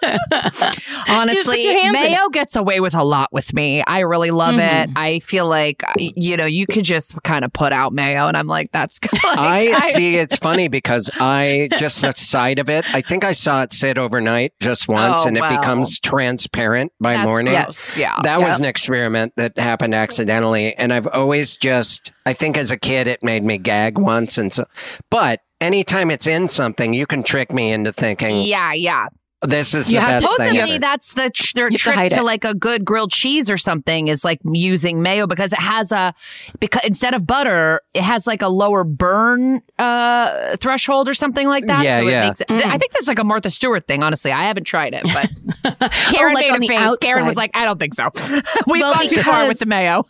[1.08, 3.84] Honestly, your in mayo gets away with a lot with me.
[3.86, 4.92] I really love Mm-hmm.
[4.92, 4.98] it.
[4.98, 8.48] I feel like you know you could just kind of put out mayo, and I'm
[8.48, 9.12] like, that's good.
[9.24, 10.16] I see.
[10.18, 12.84] It's funny because I just the sight of it.
[12.94, 15.60] I think I saw it sit overnight just once, Oh, and it well.
[15.60, 17.54] becomes transparent by That's morning.
[17.54, 17.98] gross.
[17.98, 18.16] Yeah.
[18.24, 18.48] That Yeah.
[18.48, 22.12] was an experiment that happened accidentally, and I've always just.
[22.30, 24.66] I think as a kid it made me gag once, and so.
[25.10, 29.08] But anytime it's in something, you can trick me into thinking yeah, yeah.
[29.42, 30.80] This is You the have best to- thing Supposedly, ever.
[30.80, 34.08] that's the tr- their have to trick to, like a good grilled cheese or something
[34.10, 36.14] is like using mayo because it has a
[36.60, 41.66] because instead of butter, it has like a lower burn uh threshold or something like
[41.68, 41.84] that.
[41.86, 42.24] Yeah, so yeah.
[42.24, 44.04] It makes it, I think that's like a Martha Stewart thing.
[44.04, 45.30] Honestly, I haven't tried it, but
[45.82, 46.98] Oh, Karen like made on a the face.
[47.00, 48.10] Karen was like, "I don't think so.
[48.68, 50.06] We've Well, gone too far with the mayo."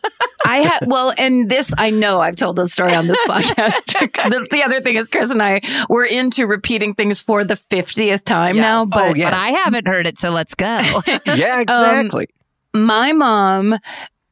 [0.46, 3.86] I have well, and this I know I've told this story on this podcast.
[4.30, 8.24] the, the other thing is, Chris and I we're into repeating things for the fiftieth
[8.24, 8.86] time now.
[8.86, 9.30] But Oh, yeah.
[9.30, 10.66] But I haven't heard it, so let's go.
[11.08, 12.28] yeah, um, exactly.
[12.74, 13.78] my mom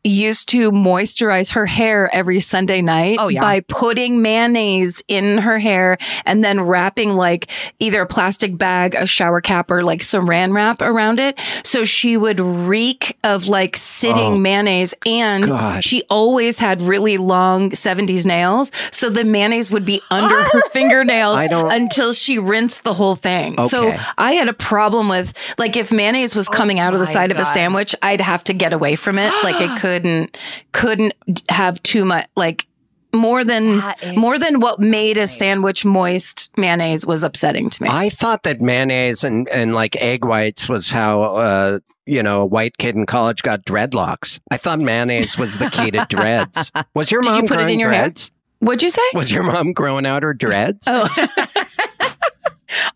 [0.08, 3.42] used to moisturize her hair every Sunday night Oh, yeah.
[3.42, 7.48] by putting mayonnaise in her hair and then wrapping like
[7.80, 11.40] either a plastic bag, a shower cap, or like saran wrap around it.
[11.64, 15.84] So she would reek of like sitting Oh, mayonnaise and God.
[15.84, 18.72] she always had really long 70s nails.
[18.92, 23.62] So the mayonnaise would be under her fingernails until she rinsed the whole thing.
[23.66, 27.06] So I had a problem with like if mayonnaise was oh coming out of the
[27.06, 29.32] my side of a sandwich, I'd have to get away from it.
[29.44, 30.38] Like it couldn't
[30.74, 31.14] couldn't
[31.50, 32.66] have too much like
[33.14, 33.82] more than
[34.16, 37.90] more than what made a sandwich moist mayonnaise was upsetting to me.
[37.92, 42.46] I thought that mayonnaise and, and like egg whites was how uh you know a
[42.46, 44.40] white kid in college got dreadlocks.
[44.52, 46.72] I thought mayonnaise was the key to dreads.
[46.94, 48.04] Was your Did mom you put it in your hair?
[48.04, 48.32] dreads?
[48.60, 49.02] What'd you say?
[49.14, 50.88] Was your mom growing out her dreads?
[50.90, 51.08] Oh.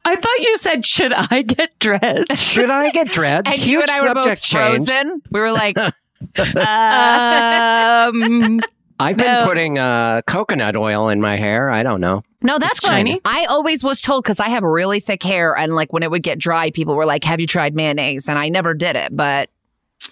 [0.04, 2.40] I thought you said, should I get dreads?
[2.42, 3.50] Should I get dreads?
[3.52, 4.88] and you Huge and I were both subject change.
[4.90, 5.22] frozen.
[5.32, 5.76] We were like,
[6.38, 8.60] um,
[9.00, 9.46] I've been No.
[9.46, 11.72] putting uh, coconut oil in my hair.
[11.72, 12.22] I don't know.
[12.44, 12.98] No, that's It's fine.
[13.08, 13.22] shiny.
[13.26, 16.24] I always was told because I have really thick hair, and like when it would
[16.24, 19.50] get dry, people were like, "Have you tried mayonnaise?" And I never did it, but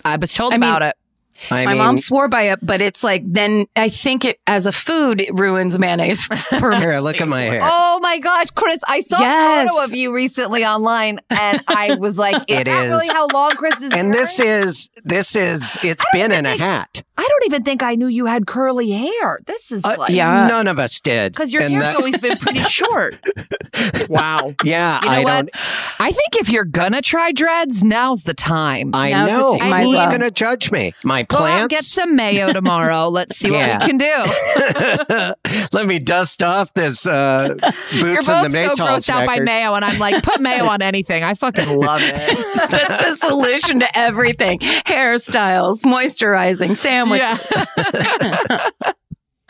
[0.05, 0.95] I was told I mean, about it.
[1.51, 4.65] I my mean, mom swore by it, but it's like then I think it as
[4.65, 6.35] a food it ruins mayonnaise for
[6.71, 6.77] me.
[6.77, 7.61] here, look at my hair.
[7.63, 8.81] Oh my gosh, Chris!
[8.87, 9.65] I saw Yes.
[9.69, 12.89] a photo of you recently online, and I was like, "Is It that is.
[12.91, 17.03] really how long Chris is?" and this is this is it's been in a hat.
[17.17, 19.41] I don't even think I knew you had curly hair.
[19.45, 20.47] This is Uh, like, yeah.
[20.47, 21.33] None of us did.
[21.33, 23.19] because your And hair's that- always been pretty short.
[24.09, 24.53] wow.
[24.63, 25.31] Yeah, You know I what?
[25.31, 25.49] don't.
[25.99, 28.91] I think if you're gonna try dreads, now's the time.
[28.93, 29.57] I Now's know.
[29.57, 30.07] time, might Who's well.
[30.07, 30.93] going to judge me?
[31.03, 31.67] My Go out and plants.
[31.69, 33.07] get some mayo tomorrow.
[33.07, 33.77] Let's see Yeah.
[33.77, 35.65] what we can do.
[35.71, 37.55] Let me dust off this uh,
[37.93, 40.41] You're boots and the both so Maytals grossed out by mayo, and I'm like, put
[40.41, 41.23] mayo on anything.
[41.23, 42.15] I fucking love it.
[42.69, 47.21] That's the solution to everything: hairstyles, moisturizing, sandwich.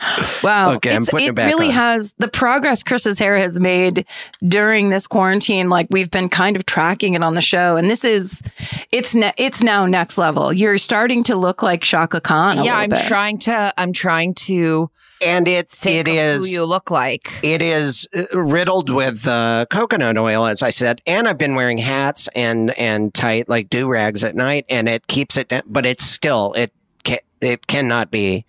[0.42, 0.74] Wow.
[0.74, 1.72] Okay, I'm putting it it back really on.
[1.74, 4.06] has the progress Chris's hair has made
[4.46, 5.68] during this quarantine.
[5.68, 8.42] Like we've been kind of tracking it on the show, and this is
[8.90, 10.52] it's ne- it's now next level.
[10.52, 12.58] You're starting to look like Chaka Khan.
[12.58, 13.06] A yeah, little I'm bit.
[13.06, 13.74] trying to.
[13.76, 14.90] I'm trying to
[15.22, 17.30] and it think it of who you look like.
[17.42, 21.76] it is uh, riddled with uh, coconut oil, as I said, and I've been wearing
[21.78, 25.52] hats and and tight like do rags at night, and it keeps it.
[25.66, 26.72] But it's still it
[27.04, 28.46] can, it cannot be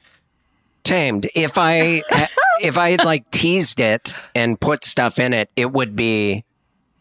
[0.83, 1.29] tamed.
[1.35, 2.03] If I
[2.61, 6.43] if I like teased it and put stuff in it, it would be.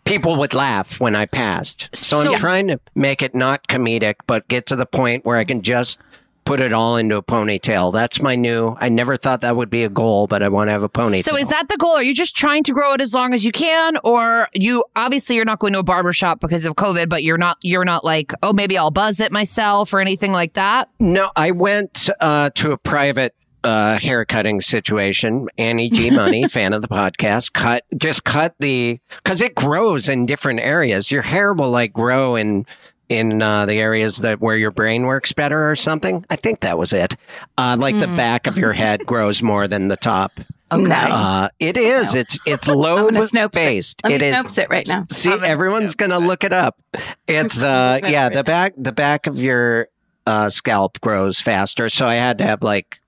[0.04, 1.88] People would laugh when I passed.
[1.94, 5.36] So, So- I'm trying to make it not comedic, but get to the point where
[5.36, 6.00] I can just
[6.44, 7.92] put it all into a ponytail.
[7.92, 8.76] That's my new.
[8.80, 11.22] I never thought that would be a goal, but I want to have a ponytail.
[11.22, 11.92] So is that the goal?
[11.92, 15.36] Are you just trying to grow it as long as you can, or you obviously
[15.36, 18.04] you're not going to a barber shop because of COVID, but you're not you're not
[18.04, 20.88] like oh maybe I'll buzz it myself or anything like that.
[20.98, 25.48] No, I went uh, to a private uh, hair cutting situation.
[25.58, 30.26] Annie G Money, fan of the podcast, cut just cut the because it grows in
[30.26, 31.10] different areas.
[31.10, 32.66] Your hair will like grow in
[33.08, 36.24] in uh, the areas that where your brain works better or something.
[36.30, 37.16] I think that was it.
[37.58, 40.32] Uh, like the back of your head grows more than the top.
[40.72, 40.94] No.
[40.94, 42.14] Uh, it is.
[42.14, 43.52] It's it's low gonna Snopes it.
[43.54, 44.00] based.
[44.04, 44.36] Let me It is.
[44.36, 45.04] Snopes it right now.
[45.10, 46.80] See, gonna everyone's gonna look it up.
[47.26, 49.88] It's uh, yeah, the back the back of your
[50.26, 52.99] uh, scalp grows faster, so I had to have like,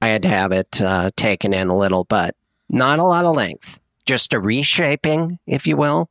[0.00, 2.34] I had to have it uh, taken in a little, but
[2.68, 3.80] not a lot of length.
[4.04, 6.08] just a reshaping, if you will.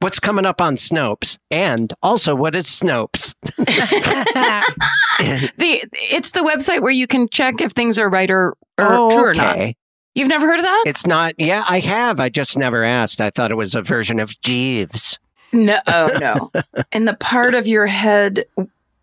[0.00, 1.38] What's coming up on Snopes?
[1.50, 3.34] And also, what is Snopes?
[5.18, 9.10] The it's the website where you can check if things are right or, or oh,
[9.10, 9.56] true or not.
[9.56, 9.76] okay.
[10.14, 10.84] You've never heard of that?
[10.86, 11.34] It's not.
[11.38, 12.20] Yeah, I have.
[12.20, 13.20] I just never asked.
[13.20, 15.18] I thought it was a version of Jeeves.
[15.52, 16.52] No, oh no.
[16.92, 18.44] In the part of your head,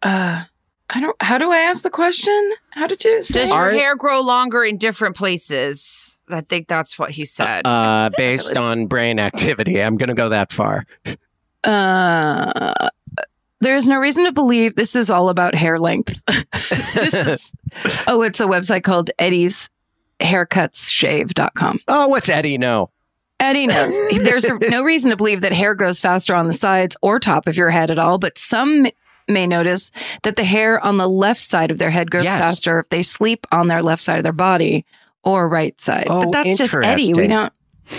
[0.03, 0.43] uh,
[0.89, 1.15] I don't.
[1.21, 2.53] How do I ask the question?
[2.71, 3.41] How did you say?
[3.41, 6.19] Does your Are- hair grow longer in different places?
[6.29, 7.67] I think that's what he said.
[7.67, 9.81] Uh, based on brain activity.
[9.81, 10.85] I'm going to go that far.
[11.63, 12.73] Uh,
[13.61, 16.21] there is no reason to believe this is all about hair length.
[16.51, 17.51] this is,
[18.07, 19.69] oh, it's a website called Eddie's
[20.19, 21.79] haircutshave.com.
[21.87, 22.89] Oh, what's Eddie know?
[23.39, 24.23] Eddie knows.
[24.23, 27.57] There's no reason to believe that hair grows faster on the sides or top of
[27.57, 28.91] your head at all, but some m-
[29.27, 29.91] may notice
[30.23, 32.39] that the hair on the left side of their head grows Yes.
[32.41, 34.85] faster if they sleep on their left side of their body
[35.23, 36.07] or right side.
[36.09, 37.13] Oh, but that's just Eddie.
[37.13, 37.51] We don't.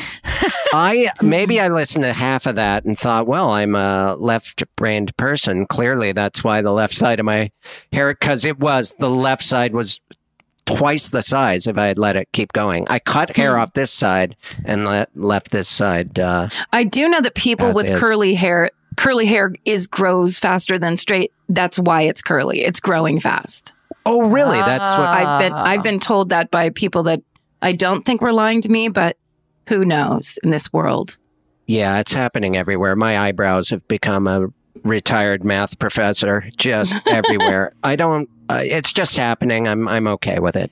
[0.73, 5.67] I maybe I listened to half of that and thought, well, I'm a left-brained person.
[5.67, 7.51] Clearly, that's why the left side of my
[7.93, 10.01] hair, because it was the left side was
[10.67, 12.87] twice the size if I had let it keep going.
[12.89, 13.41] I cut Hmm.
[13.41, 14.35] hair off this side
[14.65, 16.19] and let, left this side.
[16.19, 17.99] Uh, I do know that people with is.
[17.99, 21.33] curly hair, curly hair is grows faster than straight.
[21.49, 22.63] That's why it's curly.
[22.63, 23.73] It's growing fast.
[24.05, 24.59] oh, really?
[24.59, 25.07] That's what.
[25.07, 27.21] I've been I've been told that by people that
[27.63, 29.17] I don't think were lying to me, but
[29.69, 31.19] who knows in this world.
[31.67, 32.95] Yeah, it's happening everywhere.
[32.97, 34.47] My eyebrows have become a
[34.85, 37.73] retired math professor, just everywhere.
[37.83, 38.29] I don't.
[38.49, 39.67] Uh, it's just happening.
[39.67, 40.71] I'm I'm okay with it.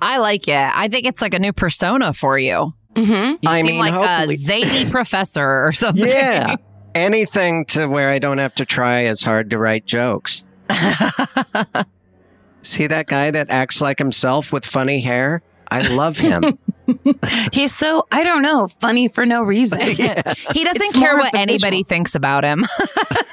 [0.00, 0.54] I like it.
[0.54, 2.74] I think it's like a new persona for you.
[2.94, 6.06] hmm You I seem mean, like hopefully- a zany professor or something.
[6.06, 6.56] Yeah.
[6.96, 10.44] Anything to where I don't have to try as hard to write jokes.
[12.62, 15.42] See that guy that acts like himself with funny hair?
[15.70, 16.58] I love him.
[17.52, 19.80] He's so I don't know funny for no reason.
[19.80, 22.64] he doesn't It's care what anybody thinks about him.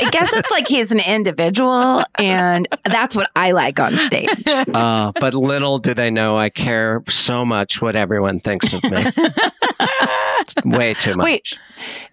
[0.02, 4.28] I guess it's like he's an individual, and that's what I like on stage.
[4.48, 9.06] uh, but little do they know I care so much what everyone thinks of me.
[10.44, 11.24] It's way too much.
[11.24, 11.60] Wait.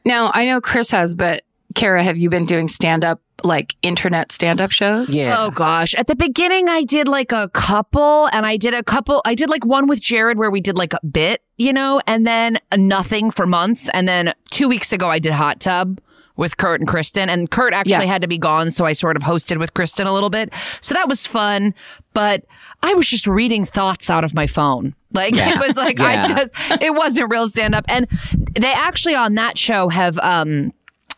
[0.04, 1.42] Now I know Chris has, but
[1.74, 5.14] Kara, have you been doing stand up like internet stand up shows?
[5.14, 5.36] Yeah.
[5.38, 5.94] Oh gosh.
[5.94, 9.48] At the beginning I did like a couple and I did a couple I did
[9.50, 13.30] like one with Jared where we did like a bit, you know, and then nothing
[13.30, 16.00] for months and then 2 weeks ago I did Hot Tub
[16.36, 18.12] with Kurt and Kristen and Kurt actually Yeah.
[18.12, 20.52] had to be gone so I sort of hosted with Kristen a little bit.
[20.80, 21.74] So that was fun,
[22.14, 22.44] but
[22.82, 24.94] I was just reading thoughts out of my phone.
[25.12, 28.06] Like it was like I just it wasn't real stand up and
[28.58, 30.72] they actually on that show have um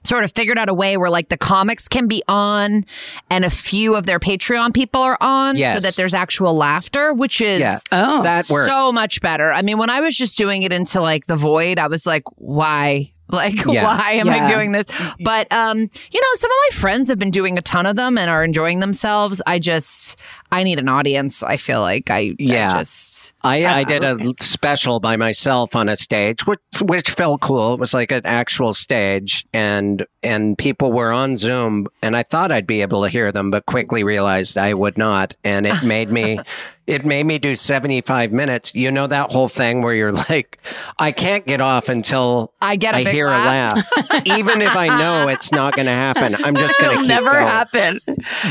[0.04, 2.84] sort of figured out a way where like the comics can be on
[3.30, 7.40] and a few of their Patreon people are on so that there's actual laughter, which
[7.40, 7.78] is Yeah.
[7.92, 8.68] Oh, That works.
[8.68, 9.52] so much better.
[9.52, 12.24] I mean, when I was just doing it into like the void, I was like,
[12.34, 13.12] why?
[13.32, 13.84] Like, Yeah.
[13.84, 14.86] why am I doing this?
[15.24, 18.18] But, um, you know, some of my friends have been doing a ton of them
[18.18, 19.40] and are enjoying themselves.
[19.46, 20.16] I just,
[20.52, 21.42] I need an audience.
[21.42, 22.78] I feel like I, I Yeah.
[22.78, 27.74] just, I, I did a special by myself on a stage, which which felt cool.
[27.74, 32.52] It was like an actual stage, and and people were on Zoom, and I thought
[32.52, 36.10] I'd be able to hear them, but quickly realized I would not, and it made
[36.10, 36.38] me.
[36.84, 38.72] It made me do 75 minutes.
[38.74, 40.58] You know that whole thing where you're like,
[40.98, 43.94] I can't get off until I get a I hear laugh.
[43.94, 44.26] a laugh.
[44.26, 47.08] Even if I know it's not going to happen, I'm just going to it'll keep
[47.08, 48.00] never going happen.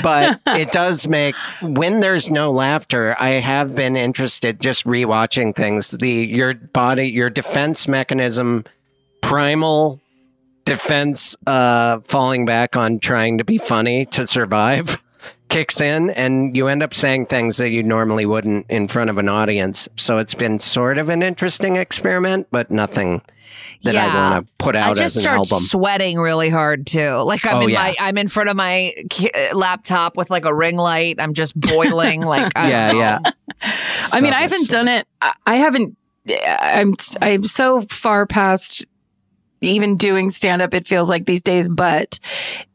[0.02, 5.92] but it does make when there's no laughter i have been interested just rewatching things.
[5.92, 8.66] The your body your defense mechanism
[9.22, 10.00] primal
[10.66, 15.04] defense uh falling back on trying to be funny to survive
[15.52, 19.18] kicks in and you end up saying things that you normally wouldn't in front of
[19.18, 23.22] an audience so it's been sort of an interesting experiment but nothing
[23.84, 25.40] that i want to put I out just as an album.
[25.58, 27.10] I just start sweating really hard too.
[27.18, 27.80] Like I'm Oh, in yeah.
[27.82, 31.18] my, I'm in front of my uh, laptop with like a ring light.
[31.20, 32.22] I'm just boiling.
[32.22, 33.32] like, I yeah don't know.
[33.62, 33.72] yeah
[34.14, 34.78] I mean, I haven't so.
[34.78, 35.06] done it.
[35.22, 35.98] I- I haven't.
[36.30, 38.86] I'm I'm so far past
[39.62, 40.74] even doing stand up.
[40.74, 42.20] It feels like these days, but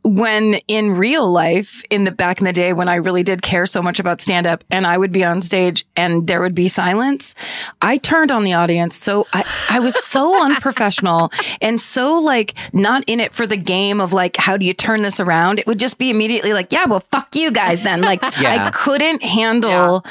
[0.06, 3.66] when in real life, in the back in the day when I really did care
[3.66, 6.68] so much about stand up, and I would be on stage and there would be
[6.68, 7.34] silence,
[7.82, 8.96] I turned on the audience.
[8.96, 14.00] So I I was so unprofessional and so like not in it for the game
[14.00, 15.58] of like how do you turn this around.
[15.58, 18.02] It would just be immediately like, yeah, well, fuck you guys then.
[18.02, 18.66] Like Yeah.
[18.66, 20.04] I couldn't handle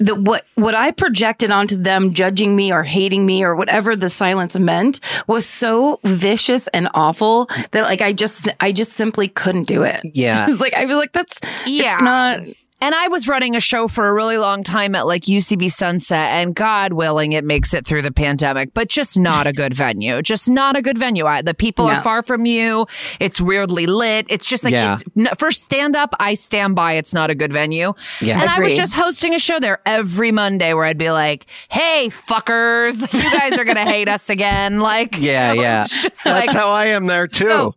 [0.00, 4.10] the what what I projected onto them judging me or hating me or whatever the
[4.10, 9.66] silence meant was so vicious and awful that like I just I just simply couldn't
[9.66, 10.00] do it.
[10.14, 11.92] yeah I was like I was like that's Yeah.
[11.94, 12.40] it's not
[12.82, 16.28] And I was running a show for a really long time at like UCB Sunset,
[16.40, 20.22] and God willing, it makes it through the pandemic, but just not a good venue.
[20.22, 21.26] Just not a good venue.
[21.26, 21.92] I, the people No.
[21.92, 22.86] are far from you.
[23.20, 24.24] It's weirdly lit.
[24.30, 24.96] It's just like, Yeah.
[25.14, 27.92] it's, for stand up, I stand by it's not a good venue.
[28.22, 28.40] Yeah.
[28.40, 32.08] And I was just hosting a show there every Monday where I'd be like, hey,
[32.08, 34.80] fuckers, you guys are going to hate us again.
[34.90, 35.84] Like, Yeah, yeah.
[35.86, 37.44] just That's like, how I am there too.
[37.44, 37.74] So-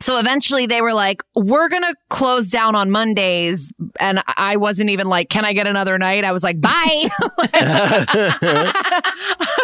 [0.00, 3.72] so eventually they were like, we're going to close down on Mondays.
[4.00, 6.24] And I wasn't even like, can I get another night?
[6.24, 7.08] I was like, bye.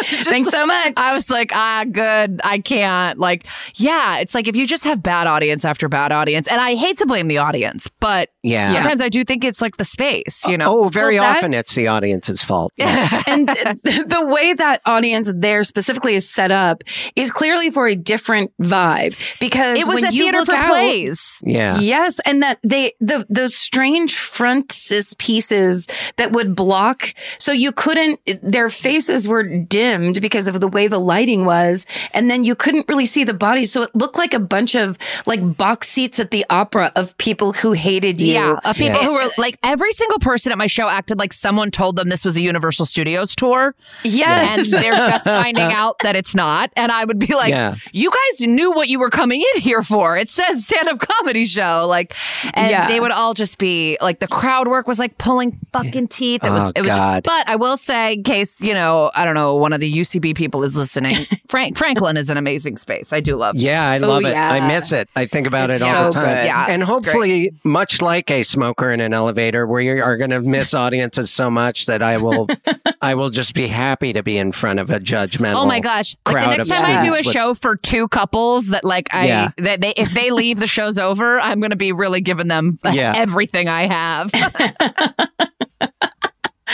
[0.05, 0.93] Thanks so much.
[0.97, 2.41] I was like, ah, good.
[2.43, 3.19] I can't.
[3.19, 6.75] Like, yeah, it's like if you just have bad audience after bad audience, and I
[6.75, 8.73] hate to blame the audience, but yeah.
[8.73, 10.79] sometimes I do think it's like the space, you know?
[10.85, 12.71] Oh, very Well, that- often it's the audience's fault.
[12.77, 13.21] Yeah.
[13.27, 16.83] and th- the way that audience there specifically is set up
[17.15, 20.69] is clearly for a different vibe because it was when a you theater for out-
[20.69, 21.41] plays.
[21.43, 21.79] yeah.
[21.79, 28.19] Yes, and that they the those strange frontis pieces that would block, so you couldn't.
[28.41, 32.87] Their faces were dimmed because of the way the lighting was, and then you couldn't
[32.89, 36.31] really see the bodies, so it looked like a bunch of like box seats at
[36.31, 38.33] the opera of people who hated you.
[38.33, 39.05] Yeah, of people Yeah.
[39.07, 42.25] who were like every single person at my show acted like someone told them this
[42.25, 44.57] was a Universal Studios tour, Yes.
[44.73, 46.71] and they're just finding out that it's not.
[46.75, 47.75] And I would be like, Yeah.
[47.91, 50.17] "You guys knew what you were coming in here for.
[50.17, 52.13] It says stand-up comedy show." Like,
[52.53, 52.87] and Yeah.
[52.87, 56.43] they would all just be like, the crowd work was like pulling fucking teeth.
[56.43, 56.89] It was, Oh, it was.
[56.95, 57.23] God.
[57.23, 60.35] But I will say, in case you know, I don't know, one of the UCB
[60.35, 61.15] people is listening.
[61.47, 63.11] Frank Franklin is an amazing space.
[63.13, 63.55] I do love.
[63.55, 63.61] It.
[63.61, 64.31] Yeah, I love oh, it.
[64.31, 64.51] yeah.
[64.51, 65.09] I miss it.
[65.15, 66.25] I think about It's it all the time.
[66.25, 66.45] good.
[66.45, 70.29] Yeah, and it's hopefully, much like a smoker in an elevator, where you are going
[70.31, 72.47] to miss audiences so much that I will,
[73.01, 75.55] I will just be happy to be in front of a judgmental.
[75.55, 76.15] Oh my gosh!
[76.25, 79.13] Like the next of time I do a with- show for two couples that like
[79.13, 79.51] I Yeah.
[79.57, 82.77] that they if they leave the show's over, I'm going to be really giving them
[82.91, 83.13] Yeah.
[83.15, 83.94] everything I have.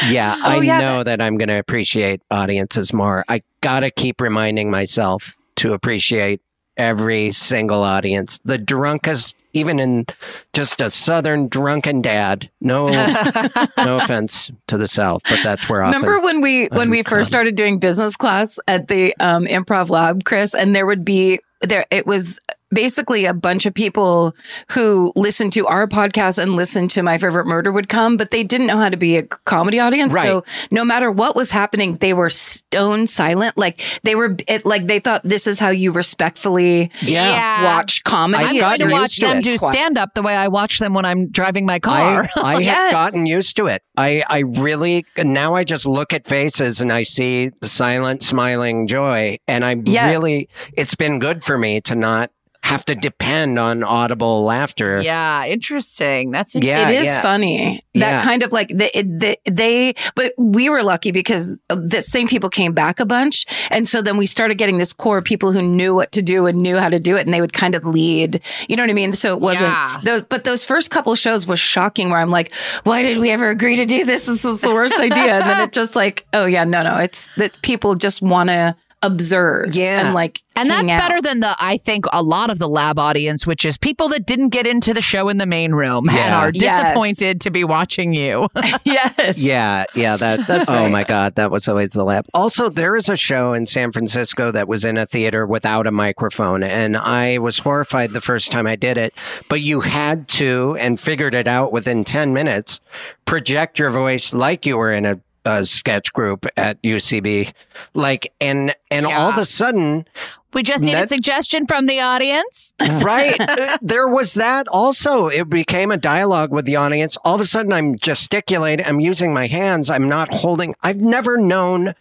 [0.09, 0.79] Yeah, I Oh, yeah.
[0.79, 3.23] know that I'm going to appreciate audiences more.
[3.29, 6.41] I got to keep reminding myself to appreciate
[6.75, 8.39] every single audience.
[8.43, 10.05] The drunkest, even in
[10.53, 12.49] just a southern drunken dad.
[12.61, 12.87] No,
[13.77, 16.01] no offense to the South, but that's where often.
[16.01, 20.23] Remember when we when we first started doing business class at the um, improv lab,
[20.23, 22.39] Chris, and there would be there it was
[22.73, 24.35] basically a bunch of people
[24.71, 28.43] who listened to our podcast and listened to my favorite murder would come, but they
[28.43, 30.13] didn't know how to be a comedy audience.
[30.13, 30.23] Right.
[30.25, 33.57] So no matter what was happening, they were stone silent.
[33.57, 37.63] Like they were it, like they thought this is how you respectfully Yeah.
[37.65, 38.43] watch comedy.
[38.43, 40.35] I've I'm It's going to gotten watch used to them do stand up the way
[40.35, 42.27] I watch them when I'm driving my car.
[42.35, 43.81] I, I have gotten used to it.
[43.97, 48.87] I, I really now I just look at faces and I see the silent, smiling
[48.87, 50.09] joy, and I Yes.
[50.11, 52.31] really it's been good for me to not
[52.71, 55.01] have to depend on audible laughter.
[55.01, 56.31] yeah, interesting.
[56.31, 57.21] That's Yeah, it is yeah.
[57.21, 57.83] funny.
[57.93, 58.21] That Yeah.
[58.23, 62.49] kind of like the, it- the, they, but we were lucky because the same people
[62.49, 63.45] came back a bunch.
[63.69, 66.45] And so then we started getting this core of people who knew what to do
[66.45, 67.25] and knew how to do it.
[67.25, 69.13] And they would kind of lead, you know what I mean?
[69.13, 69.99] So it wasn't, Yeah.
[70.03, 72.53] those, but those first couple shows was shocking where I'm like,
[72.83, 74.25] why did we ever agree to do this?
[74.27, 75.39] This is the worst idea.
[75.39, 78.75] And then it just like, oh yeah, no, no, it's that people just want to
[79.03, 80.05] observe Yeah.
[80.05, 80.99] and like, And that's out.
[80.99, 84.25] better than the, I think, a lot of the lab audience, which is people that
[84.25, 86.39] didn't get into the show in the main room and Yeah.
[86.39, 86.83] are Yes.
[86.83, 88.47] disappointed to be watching you.
[88.83, 89.41] yes.
[89.41, 90.91] Yeah, yeah, that That's oh right.
[90.91, 92.25] my god, that was always the lab.
[92.33, 95.91] Also, there is a show in San Francisco that was in a theater without a
[95.91, 99.13] microphone, and I was horrified the first time I did it.
[99.49, 102.79] But you had to, and figured it out within ten minutes,
[103.25, 107.53] project your voice like you were in a, a sketch group at UCB,
[107.93, 110.05] like, and and all of a sudden,
[110.53, 112.73] we just need a suggestion from the audience.
[113.01, 113.37] right
[113.81, 117.71] there was that also it became a dialogue with the audience all of a sudden
[117.71, 121.93] i'm gesticulating i'm using my hands i'm not holding i've never known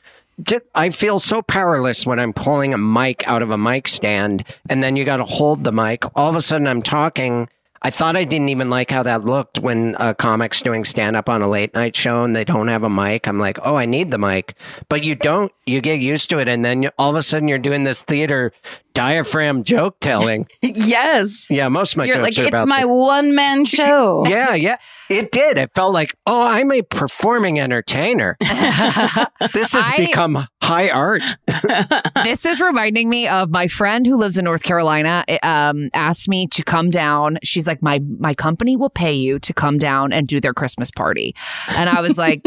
[0.74, 4.82] I feel so powerless when I'm pulling a mic out of a mic stand and
[4.82, 6.04] then you got to hold the mic.
[6.16, 7.48] All of a sudden I'm talking.
[7.82, 11.30] I thought I didn't even like how that looked when a comic's doing stand up
[11.30, 13.26] on a late night show and they don't have a mic.
[13.26, 14.54] I'm like, oh, I need the mic.
[14.90, 16.48] But you don't, you get used to it.
[16.48, 18.52] And then you, all of a sudden you're doing this theater
[18.92, 20.46] diaphragm joke telling.
[20.62, 21.46] Yes.
[21.50, 24.24] Yeah, most of my You're jokes like, it's my one man show.
[24.26, 24.76] yeah, yeah.
[25.10, 25.58] It did.
[25.58, 28.36] It felt like, oh, I'm a performing entertainer.
[28.40, 31.22] this has I- become high art.
[32.22, 35.24] this is reminding me of my friend who lives in North Carolina.
[35.42, 37.38] Um, asked me to come down.
[37.42, 40.92] She's like, my my company will pay you to come down and do their Christmas
[40.92, 41.34] party,
[41.70, 42.44] and I was like.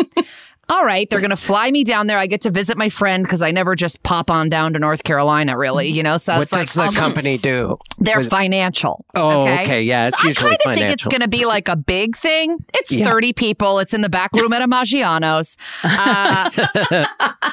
[0.73, 2.17] All right, they're going to fly me down there.
[2.17, 5.03] I get to visit my friend because I never just pop on down to North
[5.03, 6.17] Carolina, really, you know?
[6.17, 7.77] So What it's like, does the um, company do?
[7.99, 9.05] they're financial.
[9.15, 11.67] Oh, okay, yeah, it's so usually I kind of think it's going to be like
[11.67, 12.57] a big thing.
[12.73, 13.05] It's Yeah.
[13.05, 13.79] 30 people.
[13.79, 15.57] It's in the back room at a Maggiano's.
[15.83, 16.49] Uh,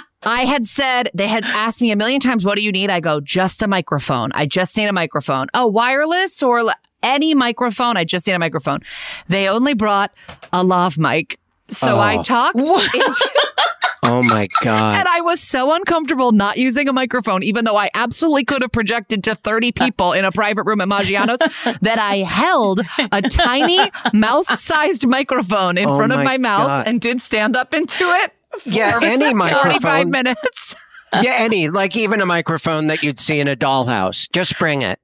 [0.22, 2.90] I had said, they had asked me a million times, what do you need?
[2.90, 4.30] I go, just a microphone.
[4.32, 5.46] I just need a microphone.
[5.54, 6.62] Oh, wireless or
[7.02, 7.96] any microphone?
[7.96, 8.80] I just need a microphone.
[9.28, 10.12] They only brought
[10.52, 11.39] a lav mic.
[11.70, 12.22] So I Oh.
[12.22, 13.30] talked into
[14.02, 14.96] Oh my god!
[14.98, 18.72] and I was so uncomfortable not using a microphone, even though I absolutely could have
[18.72, 21.38] projected to 30 people in a private room at Maggiano's,
[21.82, 22.80] that I held
[23.12, 23.78] a tiny
[24.14, 26.86] mouse sized microphone in Oh front of my my mouth God.
[26.88, 28.32] and did stand up into it.
[28.64, 30.10] Yeah, for any 45 microphone.
[30.10, 30.76] minutes.
[31.20, 34.28] yeah, any like even a microphone that you'd see in a dollhouse.
[34.32, 34.98] Just bring it.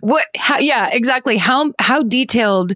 [0.00, 0.24] What?
[0.36, 1.36] How, yeah, exactly.
[1.36, 2.72] How how detailed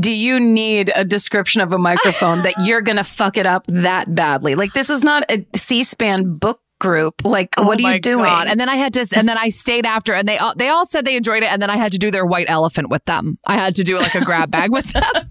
[0.00, 3.64] do you need a description of a microphone that you're going to fuck it up
[3.68, 4.54] that badly?
[4.54, 7.24] Like this is not a C-SPAN book group.
[7.24, 8.24] Like Oh what are you doing?
[8.24, 8.48] God.
[8.48, 10.86] And then I had to, and then I stayed after, and they all, they all
[10.86, 13.38] said they enjoyed it, and then I had to do their white elephant with them.
[13.46, 15.30] I had to do like a grab bag with them.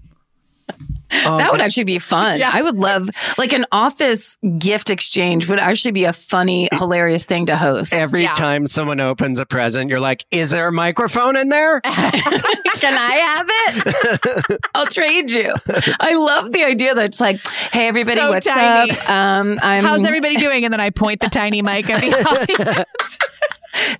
[1.12, 2.38] Oh, that would actually be fun.
[2.38, 2.50] Yeah.
[2.52, 7.46] I would love like an office gift exchange would actually be a funny, hilarious thing
[7.46, 7.92] to host.
[7.94, 8.32] Every Yeah.
[8.32, 13.14] time someone opens a present, you're like, "Is there a microphone in there?" Can I
[13.16, 14.60] have it?
[14.74, 15.52] I'll trade you.
[16.00, 18.90] I love the idea that it's like, hey everybody, So what's tiny.
[18.90, 19.10] up?
[19.10, 20.64] Um, I'm How's everybody doing?
[20.64, 23.18] And then I point the tiny mic at the audience.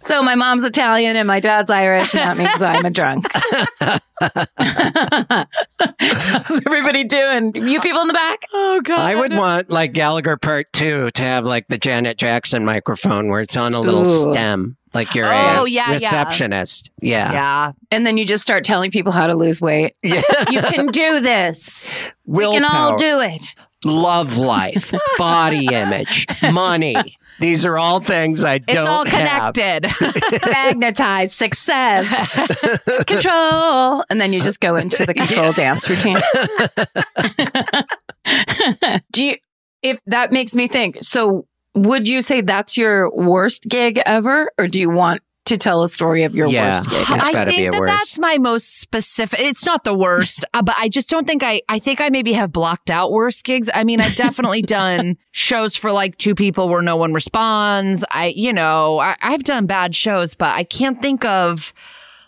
[0.00, 3.26] So my mom's Italian and my dad's Irish, and that means I'm a drunk.
[5.98, 7.54] How's everybody doing?
[7.54, 8.40] You people in the back?
[8.52, 8.98] Oh God!
[8.98, 13.40] I would want like Gallagher Part Two to have like the Janet Jackson microphone where
[13.40, 14.32] it's on a little Ooh.
[14.32, 15.92] stem, like you're Oh, a yeah, yeah.
[15.92, 16.90] receptionist.
[17.00, 17.72] Yeah, Yeah.
[17.90, 19.94] And then you just start telling people how to lose weight.
[20.02, 20.22] yeah.
[20.50, 21.94] You can do this.
[22.24, 23.54] We can all do it.
[23.84, 27.16] love life, body image, money.
[27.38, 29.86] These are all things I It's don't It's all connected.
[30.46, 32.08] Magnetize success,
[33.04, 36.16] control, and then you just go into the control dance routine.
[39.12, 39.36] do you?
[39.82, 44.66] If that makes me think, so would you say that's your worst gig ever, or
[44.66, 46.76] do you want to tell a story of your Yeah.
[46.78, 47.00] worst gig?
[47.00, 47.92] It's I think be that worst.
[47.92, 49.40] that's my most specific.
[49.40, 51.62] It's not the worst, uh, but I just don't think I.
[51.68, 53.68] I think I maybe have blocked out worst gigs.
[53.74, 58.04] I mean, I've definitely done shows for like two people where no one responds.
[58.10, 61.72] I, you know, I, I've done bad shows, but I can't think of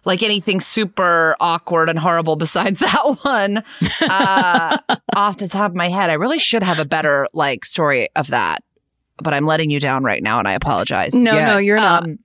[0.04, 3.62] like anything super awkward and horrible besides that one
[4.08, 4.78] uh,
[5.14, 6.08] off the top of my head.
[6.10, 8.62] I really should have a better like story of that,
[9.22, 11.14] but I'm letting you down right now, and I apologize.
[11.14, 11.46] No, Yeah.
[11.48, 12.04] no, you're not.
[12.04, 12.16] Um, I,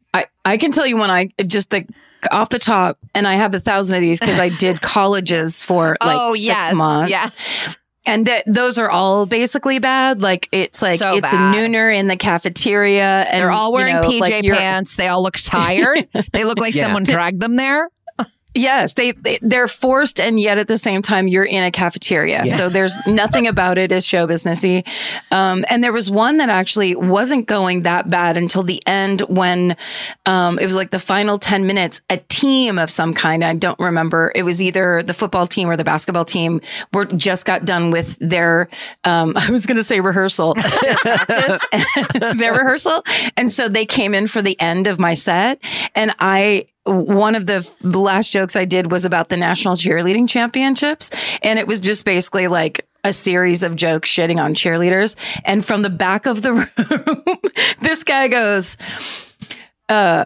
[0.45, 1.85] I can tell you when I just the
[2.31, 5.97] off the top, and I have a thousand of these because I did colleges for
[6.03, 7.09] like oh six yes, months.
[7.11, 7.77] yes.
[8.05, 10.21] And th- those are all basically bad.
[10.21, 11.55] Like it's like So it's bad.
[11.55, 14.95] a nooner in the cafeteria, and They're all you wearing know, PJ like, pants.
[14.97, 16.07] They all look tired.
[16.33, 16.83] they look like Yeah.
[16.83, 17.89] someone dragged them there.
[18.55, 22.43] Yes, they, they they're forced, and yet at the same time, you're in a cafeteria.
[22.45, 22.55] Yeah.
[22.55, 24.87] So there's nothing about it is show businessy.
[25.31, 29.75] Um, and there was one that actually wasn't going that bad until the end when
[30.25, 32.01] um, it was like the final ten minutes.
[32.09, 34.31] A team of some kind, I don't remember.
[34.35, 36.61] It was either the football team or the basketball team.
[36.91, 38.69] Were just got done with their.
[39.03, 40.53] Um, I was going to say rehearsal,
[41.27, 43.03] their their rehearsal,
[43.35, 45.59] and so they came in for the end of my set,
[45.95, 51.11] and I one of the, last jokes I did was about the national cheerleading championships.
[51.41, 55.15] And it was just basically like a series of jokes shitting on cheerleaders.
[55.45, 57.39] And from the back of the room,
[57.79, 58.77] this guy goes,
[59.89, 60.25] uh,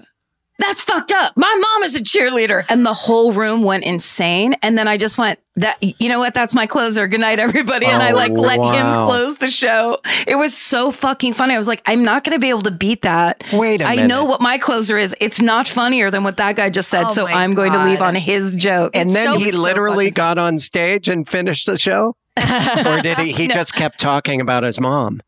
[0.59, 1.33] that's fucked up.
[1.37, 2.65] My mom is a cheerleader.
[2.69, 4.55] And the whole room went insane.
[4.63, 6.33] And then I just went, that, you know what?
[6.33, 7.07] That's my closer.
[7.07, 7.85] Good night, everybody.
[7.85, 9.99] And I Oh, like let him close the show.
[10.25, 11.53] It was so fucking funny.
[11.53, 13.43] I was like, I'm not going to be able to beat that.
[13.53, 14.03] Wait a I minute.
[14.03, 15.15] I know what my closer is.
[15.19, 17.05] It's not funnier than what that guy just said.
[17.05, 18.95] Oh so I'm going to leave on his joke.
[18.95, 23.19] And then so- he literally fucking- got on stage and finished the show, or did
[23.19, 23.31] he?
[23.31, 25.21] He just kept talking about his mom.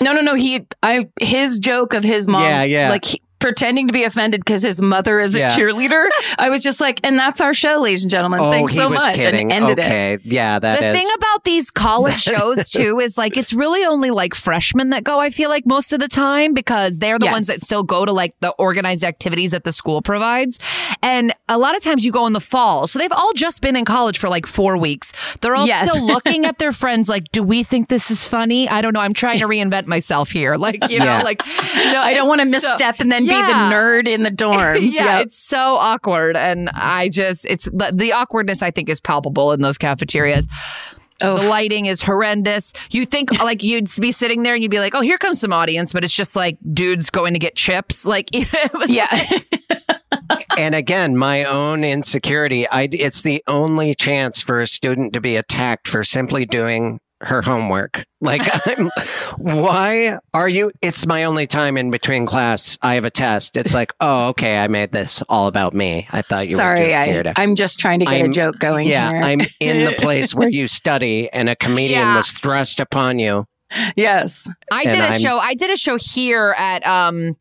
[0.00, 0.34] no, no, no.
[0.34, 2.90] He, I, his joke of his mom, Yeah, yeah.
[2.90, 5.48] like he, pretending to be offended because his mother is a Yeah.
[5.50, 6.08] cheerleader.
[6.38, 8.40] I was just like, and that's our show, ladies and gentlemen.
[8.42, 9.14] oh, Thanks so much.
[9.14, 9.52] kidding.
[9.52, 9.84] And ended it.
[9.84, 10.94] okay, yeah, that the is.
[10.94, 15.18] thing about these college shows too is like it's really only like freshmen that go.
[15.20, 17.32] I feel like most of the time because they're the Yes.
[17.32, 20.58] ones that still go to like the organized activities that the school provides,
[21.02, 23.76] and a lot of times you go in the fall, so they've all just been
[23.76, 25.12] in college for like four weeks.
[25.40, 25.88] They're all Yes.
[25.90, 29.00] still looking at their friends like, "Do we think this is funny?" I don't know.
[29.00, 31.22] I'm trying to reinvent myself here, like you know, Yeah.
[31.22, 34.30] like know, I don't want to so- misstep and then be the nerd in the
[34.38, 34.92] dorms.
[34.94, 35.22] yeah, Yep.
[35.26, 36.36] it's so awkward.
[36.36, 40.46] And I just, it's the, the awkwardness I think is palpable in those cafeterias.
[41.20, 41.38] Oh.
[41.38, 42.72] The lighting is horrendous.
[42.90, 45.52] You think like you'd be sitting there and you'd be like, "Oh, here comes some
[45.52, 48.06] audience," but it's just like dudes going to get chips.
[48.18, 49.06] Like it was Yeah.
[50.58, 52.66] and again, my own insecurity.
[52.66, 57.42] I, it's the only chance for a student to be attacked for simply doing her
[57.42, 58.04] homework.
[58.20, 58.42] Like,
[58.78, 58.90] I'm,
[59.38, 60.70] why are you?
[60.82, 62.78] It's my only time in between class.
[62.82, 63.56] I have a test.
[63.56, 66.06] It's like, oh, okay, I made this all about me.
[66.12, 67.40] I thought you were Sorry, just here I, to.
[67.40, 69.22] I'm just trying to get a I'm- joke going yeah, here.
[69.22, 72.16] I'm in the place where you study, and a comedian Yeah.
[72.16, 73.46] was thrust upon you.
[73.96, 74.48] yes.
[74.72, 75.38] I did a I'm- show.
[75.38, 77.36] I did a show here at um,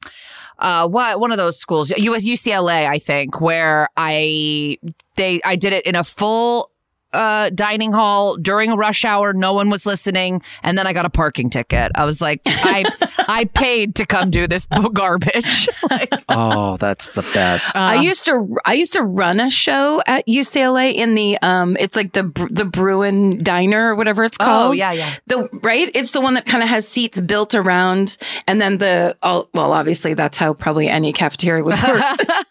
[0.59, 4.77] uh, what one of those schools, US UCLA, I think, where I
[5.15, 6.71] they I did it in a full
[7.13, 9.33] uh dining hall during a rush hour.
[9.33, 11.91] No one was listening, and then I got a parking ticket.
[11.95, 12.85] I was like, I
[13.27, 15.67] I paid to come do this garbage.
[15.89, 17.75] like, Oh, that's the best.
[17.75, 21.77] I um, used to I used to run a show at UCLA in the um
[21.79, 24.69] it's like the the Bruin Diner or whatever it's called.
[24.69, 25.13] Oh yeah, yeah.
[25.27, 25.89] The right?
[25.93, 29.71] It's the one that kind of has seats built around and then the all well
[29.73, 32.03] obviously that's how probably any cafeteria would work.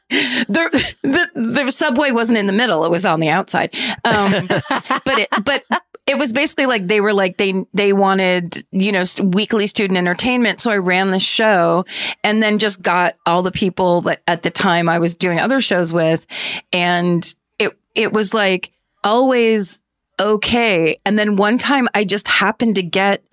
[0.08, 3.74] The, the the subway wasn't in the middle, it was on the outside.
[4.04, 4.32] Um
[5.04, 5.64] but it but
[6.06, 10.60] it was basically like they were like they they wanted you know weekly student entertainment.
[10.60, 11.84] So i ran the show
[12.22, 15.60] and then just got all the people that at the time i was doing other
[15.60, 16.26] shows with.
[16.72, 19.80] And it it was like always
[20.20, 20.98] okay.
[21.04, 23.24] And then one time i just happened to get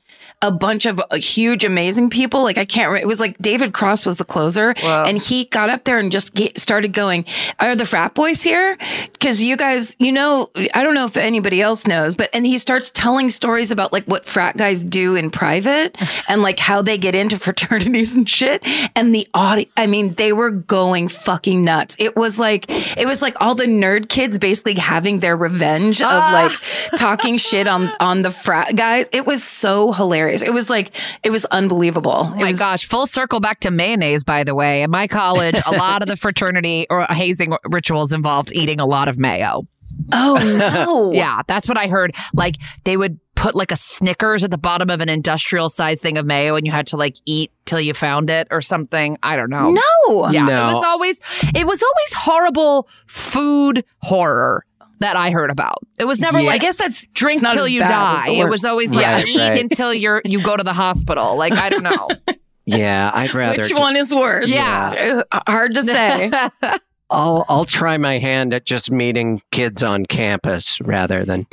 [0.43, 2.43] a bunch of uh, huge amazing people.
[2.43, 4.75] Like i can't re- it was like david cross was the closer.
[4.83, 5.05] Wow.
[5.05, 7.25] and he got up there and just ge- started going
[7.59, 8.77] are the frat boys here?
[9.13, 12.57] Because you guys you know i don't know if anybody else knows but and he
[12.57, 15.97] starts telling stories about like what frat guys do in private
[16.29, 18.61] and like how they get into fraternities and shit.
[18.95, 21.95] And the audience i mean they were going fucking nuts.
[21.99, 22.65] It was like
[22.97, 26.51] it was like all the nerd kids basically having their revenge of like
[26.97, 29.07] talking shit on on the frat guys.
[29.13, 33.39] It was so hilarious it was like it was unbelievable Oh my gosh, full circle
[33.39, 34.81] back to mayonnaise, by the way.
[34.84, 39.07] In my college, a lot of the fraternity or hazing rituals involved eating a lot
[39.07, 39.67] of mayo.
[40.11, 40.34] oh
[40.86, 42.15] no Yeah, that's what I heard.
[42.34, 42.55] Like
[42.86, 46.25] they would put like a Snickers at the bottom of an industrial size thing of
[46.25, 49.17] mayo and you had to like eat till you found it or something.
[49.23, 49.71] I don't know.
[49.71, 50.69] no Yeah, No.
[50.69, 51.21] it was always
[51.55, 54.65] it was always horrible food horror
[54.99, 55.79] that I heard about.
[55.99, 56.51] It was never Yeah.
[56.51, 58.29] I guess that's drink it's not till you die.
[58.29, 59.59] It was always like Right, eat right.
[59.59, 61.35] until you're you go to the hospital.
[61.35, 62.09] Like I don't know.
[62.65, 63.57] yeah, I'd rather.
[63.57, 64.49] Which just- one is worse?
[64.49, 65.23] Yeah.
[65.31, 66.31] Uh, hard to say.
[67.09, 71.45] I'll I'll try my hand at just meeting kids on campus rather than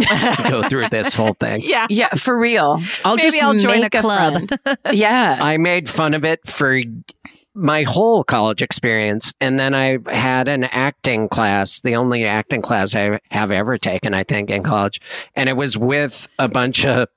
[0.49, 1.61] go through this whole thing.
[1.65, 1.87] yeah.
[1.91, 2.81] yeah, for real.
[3.05, 4.49] I'll Maybe just I'll join make a club.
[4.49, 4.79] friend.
[4.93, 5.37] yeah.
[5.39, 6.81] I made fun of it for
[7.55, 9.33] my whole college experience.
[9.41, 14.15] And then I had an acting class, the only acting class I have ever taken,
[14.15, 15.01] I think, in college.
[15.35, 17.09] And it was with a bunch of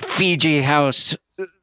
[0.00, 1.14] Fiji House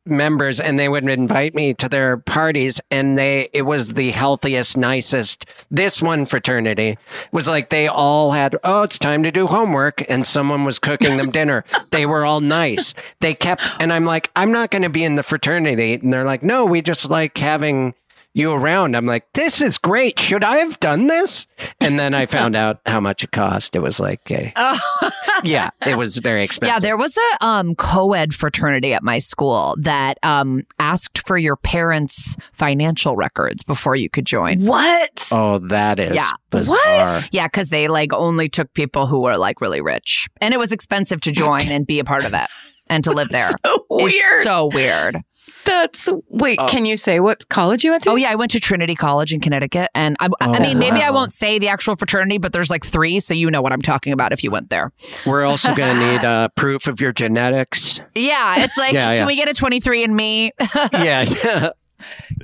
[0.05, 4.75] members and they would invite me to their parties and they it was the healthiest
[4.75, 6.97] nicest this one fraternity
[7.31, 11.17] was like they all had oh it's time to do homework and someone was cooking
[11.17, 11.63] them dinner.
[11.91, 12.93] They were all nice.
[13.19, 16.25] They kept and i'm like i'm not going to be in the fraternity and they're
[16.25, 17.93] like no we just like having
[18.33, 21.47] you around i'm like this is great should i have done this
[21.79, 24.53] and then i found out how much it cost it was like a,
[25.43, 29.75] yeah it was very expensive Yeah, there was a um, co-ed fraternity at my school
[29.79, 34.65] that um, asked for your parents' financial records before you could join.
[34.65, 35.29] What?
[35.33, 36.31] oh that is Yeah.
[36.49, 40.57] bizarre Yeah, because they like only took people who were like really rich, and it
[40.57, 42.47] was expensive to join and be a part of it
[42.89, 43.49] and to live there.
[43.65, 44.13] So weird.
[44.13, 45.17] It's so weird.
[45.65, 46.57] That's wait.
[46.61, 46.67] Oh.
[46.67, 48.11] Can you say what college you went to?
[48.11, 51.11] Oh yeah, I went to Trinity College in Connecticut, and I, I mean maybe I
[51.11, 54.13] won't say the actual fraternity, but there's like three, so you know what I'm talking
[54.13, 54.91] about if you went there.
[55.25, 57.99] We're also going to need uh, proof of your genetics.
[58.15, 59.17] Yeah, it's like, Yeah, yeah.
[59.19, 60.51] can we get a 23 and me?
[60.93, 61.25] yeah.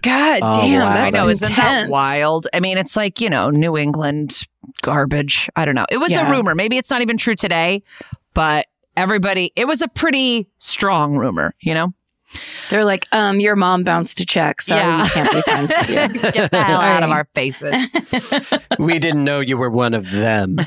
[0.02, 0.92] God Oh, damn, wow.
[0.92, 1.90] I that's know, isn't that intense.
[1.92, 2.48] wild?
[2.54, 4.44] I mean, it's like, you know, New England
[4.82, 5.50] garbage.
[5.56, 5.86] I don't know.
[5.90, 6.28] It was Yeah.
[6.28, 6.54] a rumor.
[6.56, 7.82] Maybe it's not even true today,
[8.34, 11.94] but everybody, it was a pretty strong rumor, you know?
[12.70, 15.04] They're like, um, your mom bounced a check, so Yeah.
[15.04, 16.32] we can't be friends with you.
[16.32, 18.34] Get the hell out of our faces.
[18.80, 20.58] we didn't know you were one of them.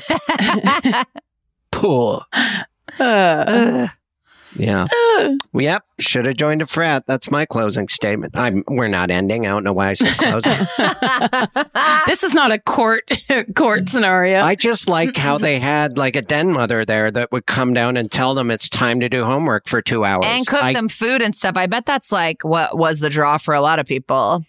[1.71, 2.25] Pool.
[2.99, 3.87] Uh,
[4.55, 4.87] Yeah.
[5.53, 5.83] Yep.
[5.99, 7.05] Should have joined a frat.
[7.07, 8.35] That's my closing statement.
[8.35, 8.63] I'm.
[8.67, 9.45] We're not ending.
[9.45, 10.51] I don't know why I said closing.
[12.07, 13.09] this is not a court
[13.55, 14.39] court scenario.
[14.41, 17.97] I just like how they had like a den mother there that would come down
[17.97, 20.25] and tell them it's time to do homework for two hours.
[20.25, 21.55] and cook I- them food and stuff.
[21.55, 24.45] I bet that's like what was the draw for a lot of people.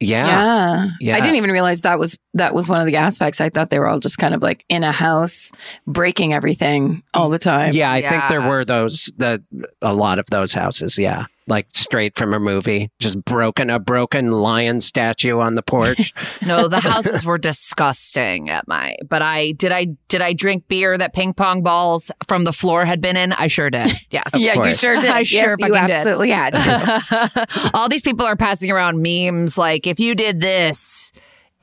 [0.00, 0.26] Yeah.
[0.26, 0.90] Yeah.
[1.00, 1.16] Yeah.
[1.16, 3.40] I didn't even realize that was that was one of the aspects.
[3.40, 5.52] I thought they were all just kind of like in a house
[5.86, 7.72] breaking everything all the time.
[7.74, 9.40] Yeah, I think there were those that
[9.80, 10.98] a lot of those houses.
[10.98, 16.12] Yeah, like straight from a movie, just broken a broken lion statue on the porch.
[16.44, 18.96] No, the houses were disgusting at my.
[19.08, 22.84] But I did I did I drink beer that ping pong balls from the floor
[22.84, 23.32] had been in?
[23.32, 23.92] I sure did.
[24.10, 24.30] Yes.
[24.36, 25.06] yeah, you sure did.
[25.06, 25.90] I yes, sure you fucking did.
[25.96, 27.70] absolutely had to.
[27.74, 31.12] All these people are passing around memes like if you did this,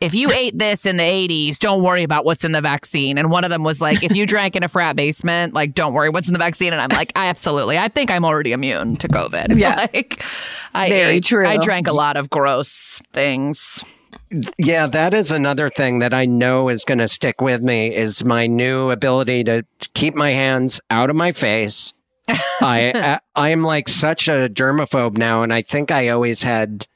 [0.01, 3.17] if you ate this in the 80s, don't worry about what's in the vaccine.
[3.19, 5.93] And one of them was like, if you drank in a frat basement, like, don't
[5.93, 6.73] worry what's in the vaccine.
[6.73, 7.77] And I'm like, I absolutely.
[7.77, 9.55] I think I'm already immune to COVID.
[9.61, 9.75] Yeah.
[9.93, 10.23] Like,
[10.73, 11.47] I Very ate- true.
[11.47, 13.83] I drank a lot of gross things.
[14.57, 18.25] yeah, that is another thing that I know is going to stick with me is
[18.25, 21.93] my new ability to keep my hands out of my face.
[22.59, 26.87] I uh, I am like such a germaphobe now, and I think I always had.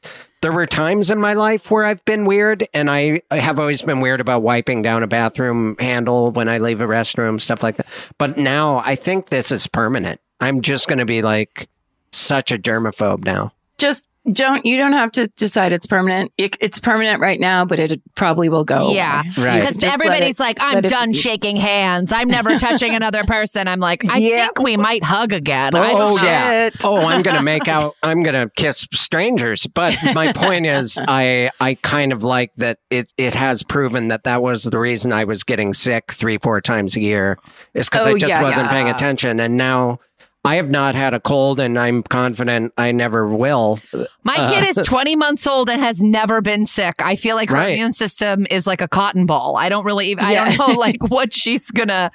[0.42, 3.82] There were times in my life where I've been weird, and I I have always
[3.82, 7.78] been weird about wiping down a bathroom handle when I leave a restroom, stuff like
[7.78, 7.88] that.
[8.18, 10.22] But now I think this is permanent.
[10.40, 11.68] I'm just going to be like
[12.12, 13.54] such a germaphobe now.
[13.78, 16.32] just don't you don't have to decide it's permanent.
[16.38, 18.92] It, it's permanent right now, but it probably will go.
[18.92, 19.22] Yeah.
[19.22, 19.46] away.
[19.46, 19.60] Right.
[19.60, 22.12] Because Just everybody's it- like, I'm let it done shaking hands.
[22.12, 23.68] I'm never touching another person.
[23.68, 24.46] I'm like, I Yeah.
[24.46, 25.76] think we might hug again.
[25.76, 26.70] I Oh yeah.
[26.84, 27.96] Oh, I'm gonna make out.
[28.04, 29.68] I'm gonna kiss strangers.
[29.68, 32.80] But my point is, I I kind of like that.
[32.90, 36.62] It it has proven that that was the reason I was getting sick three four
[36.62, 37.38] times a year
[37.74, 38.72] is because I Oh, just yeah, wasn't yeah.
[38.72, 39.40] paying attention.
[39.40, 40.00] And now
[40.46, 43.80] I have not had a cold, and I'm confident I never will.
[44.24, 46.94] My kid is 20 months old and has never been sick.
[47.00, 47.74] I feel like her Right.
[47.74, 49.56] immune system is like a cotton ball.
[49.58, 52.12] I don't really, even, I don't know like what she's gonna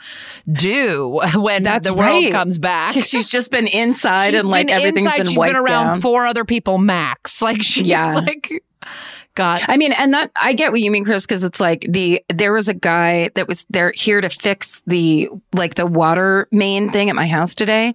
[0.50, 2.32] do when That's the world right.
[2.32, 2.94] comes back.
[2.94, 5.16] 'Cause she's just been inside She's and like been everything's inside.
[5.18, 6.00] been She's wiped been around down.
[6.00, 7.40] four other people max.
[7.50, 8.14] Like she's Yeah.
[8.14, 8.62] like,
[9.34, 9.62] God.
[9.68, 12.52] I mean, and that I get what you mean, Chris, because it's like the there
[12.52, 17.08] was a guy that was there here to fix the like the water main thing
[17.10, 17.94] at my house today,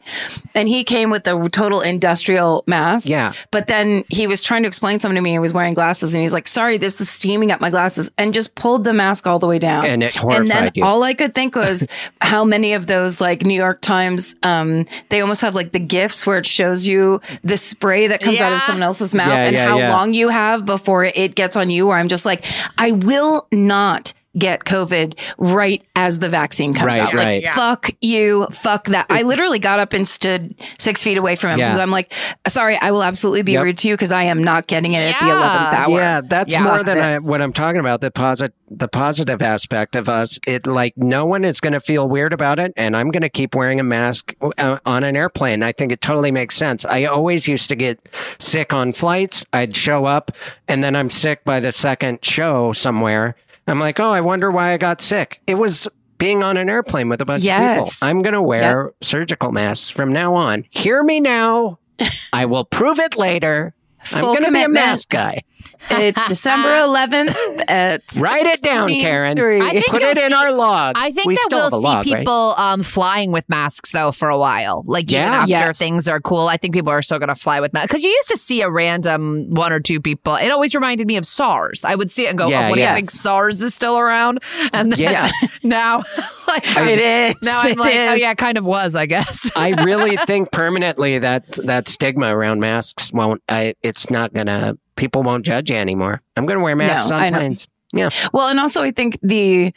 [0.53, 3.09] and he came with a total industrial mask.
[3.09, 3.33] Yeah.
[3.51, 5.31] But then he was trying to explain something to me.
[5.31, 8.33] He was wearing glasses, and he's like, "Sorry, this is steaming up my glasses," and
[8.33, 9.85] just pulled the mask all the way down.
[9.85, 10.85] And it horrified and then you.
[10.85, 11.87] all I could think was
[12.21, 16.25] how many of those like New York Times, um, they almost have like the gifts
[16.25, 19.53] where it shows you the spray that comes out of someone else's mouth Yeah, and
[19.53, 19.93] yeah, how yeah.
[19.93, 21.87] long you have before it gets on you.
[21.87, 22.45] Where I'm just like,
[22.77, 27.13] I will not get COVID right as the vaccine comes Right, out.
[27.13, 27.43] Like, right.
[27.43, 27.55] Yeah.
[27.55, 29.05] fuck you, fuck that.
[29.09, 31.67] I literally got up and stood six feet away from him Yeah.
[31.67, 32.11] because I'm like,
[32.47, 33.63] sorry, I will absolutely be Yep.
[33.63, 35.33] rude to you because I am not getting it at the Yeah.
[35.33, 35.97] 11th hour.
[35.99, 36.63] Yeah, that's Yeah.
[36.63, 38.01] more than I, what I'm talking about.
[38.01, 40.39] The positive, the positive aspect of us.
[40.47, 43.29] It like no one is going to feel weird about it, and I'm going to
[43.29, 45.63] keep wearing a mask uh, on an airplane.
[45.63, 46.83] I think it totally makes sense.
[46.83, 47.99] I always used to get
[48.39, 49.45] sick on flights.
[49.53, 50.31] I'd show up,
[50.67, 53.35] and then I'm sick by the second show somewhere.
[53.67, 55.41] I'm like, oh, I wonder why I got sick.
[55.47, 55.87] It was
[56.17, 57.47] being on an airplane with a bunch of
[57.77, 57.89] people.
[58.01, 60.65] I'm going to wear surgical masks from now on.
[60.69, 61.79] Hear me now.
[62.33, 63.73] I will prove it later.
[64.11, 65.43] I'm going to be a mask guy.
[65.89, 67.35] It's December 11th.
[67.67, 69.39] At Write it down, Karen.
[69.39, 70.95] I think Put it in see- our log.
[70.97, 72.17] I think we that still we'll see log, right?
[72.19, 74.83] people um, flying with masks though for a while.
[74.85, 75.33] Like even Yeah.
[75.41, 75.77] after Yes.
[75.79, 78.09] things are cool, I think people are still going to fly with masks because you
[78.09, 80.35] used to see a random one or two people.
[80.35, 81.85] It always reminded me of SARS.
[81.85, 83.97] I would see it and go, Yeah, "Oh, what do you think SARS is still
[83.97, 84.39] around?"
[84.73, 85.29] And then Yeah.
[85.63, 86.03] now,
[86.47, 87.35] like, It is.
[87.43, 91.19] now I'm like, "Oh yeah, it kind of was, I guess." I really think permanently
[91.19, 93.41] that that stigma around masks won't.
[93.47, 94.77] I, it's not gonna.
[94.95, 96.21] People won't judge you anymore.
[96.35, 97.55] I'm gonna wear masks No, on I know.
[97.93, 99.73] Yeah, Well, and also I think the,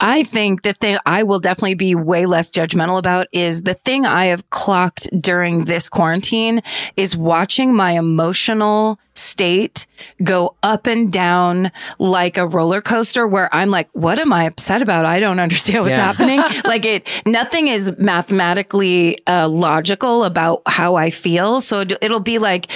[0.00, 4.06] I think the thing I will definitely be way less judgmental about is the thing
[4.06, 6.62] I have clocked during this quarantine
[6.96, 9.86] is watching my emotional state
[10.22, 14.80] go up and down like a roller coaster where I'm like, what am I upset
[14.82, 15.04] about?
[15.04, 16.12] I don't understand what's Yeah.
[16.12, 16.38] happening.
[16.64, 21.60] like it, nothing is mathematically uh, logical about how I feel.
[21.60, 22.70] So it- it'll be like,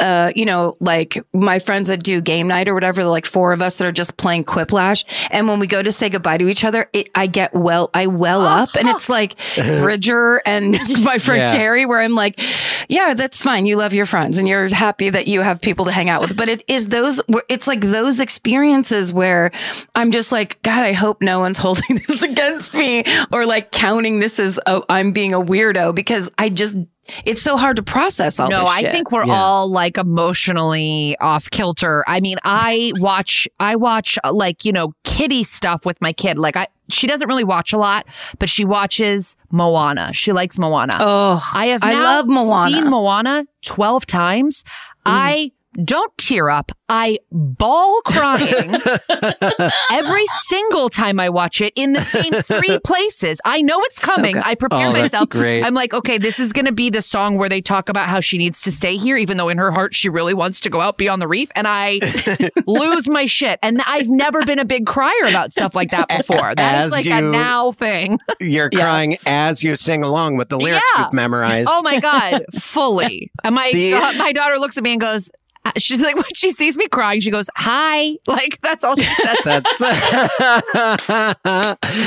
[0.00, 3.62] uh, you know, like my friends that do game night or whatever, like four of
[3.62, 5.04] us that are just playing Quiplash.
[5.30, 8.06] And when we go to say goodbye to each other, it, I get well, I
[8.08, 11.52] well up and it's like Bridger and my friend Yeah.
[11.52, 12.38] Carrie, where I'm like,
[12.88, 13.64] yeah, that's fine.
[13.64, 16.36] You love your friends and you're happy that you have people to hang out with.
[16.36, 19.50] But it is those, it's like those experiences where
[19.94, 24.20] I'm just like, God, I hope no one's holding this against me or like counting
[24.20, 26.76] this as oh, I'm being a weirdo because I just,
[27.24, 29.34] it's so hard to process all no, this I think we're Yeah.
[29.34, 32.04] all like emotionally off kilter.
[32.06, 36.38] I mean, I watch, I watch uh, like, you know, kitty stuff with my kid.
[36.38, 38.06] Like I, she doesn't really watch a lot,
[38.38, 40.12] but she watches Moana.
[40.12, 40.92] She likes Moana.
[41.00, 42.70] Oh, I have I love Moana.
[42.76, 44.64] seen Moana 12 times.
[45.06, 45.10] Mm.
[45.12, 45.52] I
[45.84, 46.72] don't tear up.
[46.88, 48.74] I bawl crying
[49.90, 53.40] every single time I watch it in the same three places.
[53.44, 54.34] I know it's coming.
[54.34, 54.42] good.
[54.44, 55.28] I prepare Oh, myself.
[55.34, 58.20] I'm like, okay, this is going to be the song where they talk about how
[58.20, 60.80] she needs to stay here, even though in her heart she really wants to go
[60.80, 61.50] out, be on the reef.
[61.54, 61.98] And I
[62.66, 63.58] lose my shit.
[63.62, 66.54] And I've never been a big crier about stuff like that before.
[66.54, 68.18] That is As like a now thing.
[68.40, 71.04] You're crying as you sing along with the lyrics Yeah.
[71.04, 71.70] you've memorized.
[71.72, 73.30] Oh my god, fully.
[73.44, 75.30] And my The- my daughter looks at me and goes,
[75.78, 79.38] she's like when she sees me crying, she goes, "Hi," like that's all she says.
[79.44, 79.82] That's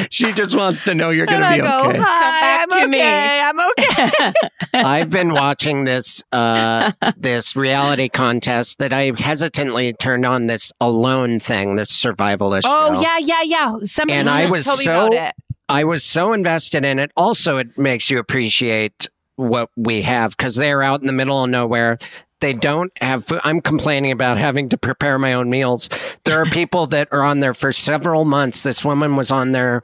[0.10, 2.00] she just wants to know you're going and to I be go, okay.
[2.02, 3.42] "Hi, back I'm to me." okay.
[3.42, 4.34] I'm okay."
[4.74, 11.40] I've been watching this uh, this reality contest that I hesitantly turned on this alone
[11.40, 13.02] thing, this survivalist oh show.
[13.02, 13.74] yeah, yeah, yeah.
[13.84, 15.34] Somebody And I just was told me so- about it.
[15.68, 17.12] I was so invested in it.
[17.18, 21.50] Also, it makes you appreciate what we have because they're out in the middle of
[21.50, 21.98] nowhere.
[22.46, 23.42] They don't have food.
[23.44, 25.90] I'm complaining about having to prepare my own meals.
[26.26, 28.62] There are people that are on there for several months.
[28.62, 29.82] This woman was on there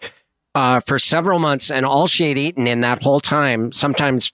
[0.54, 4.32] uh, for several months, and all she had eaten in that whole time, sometimes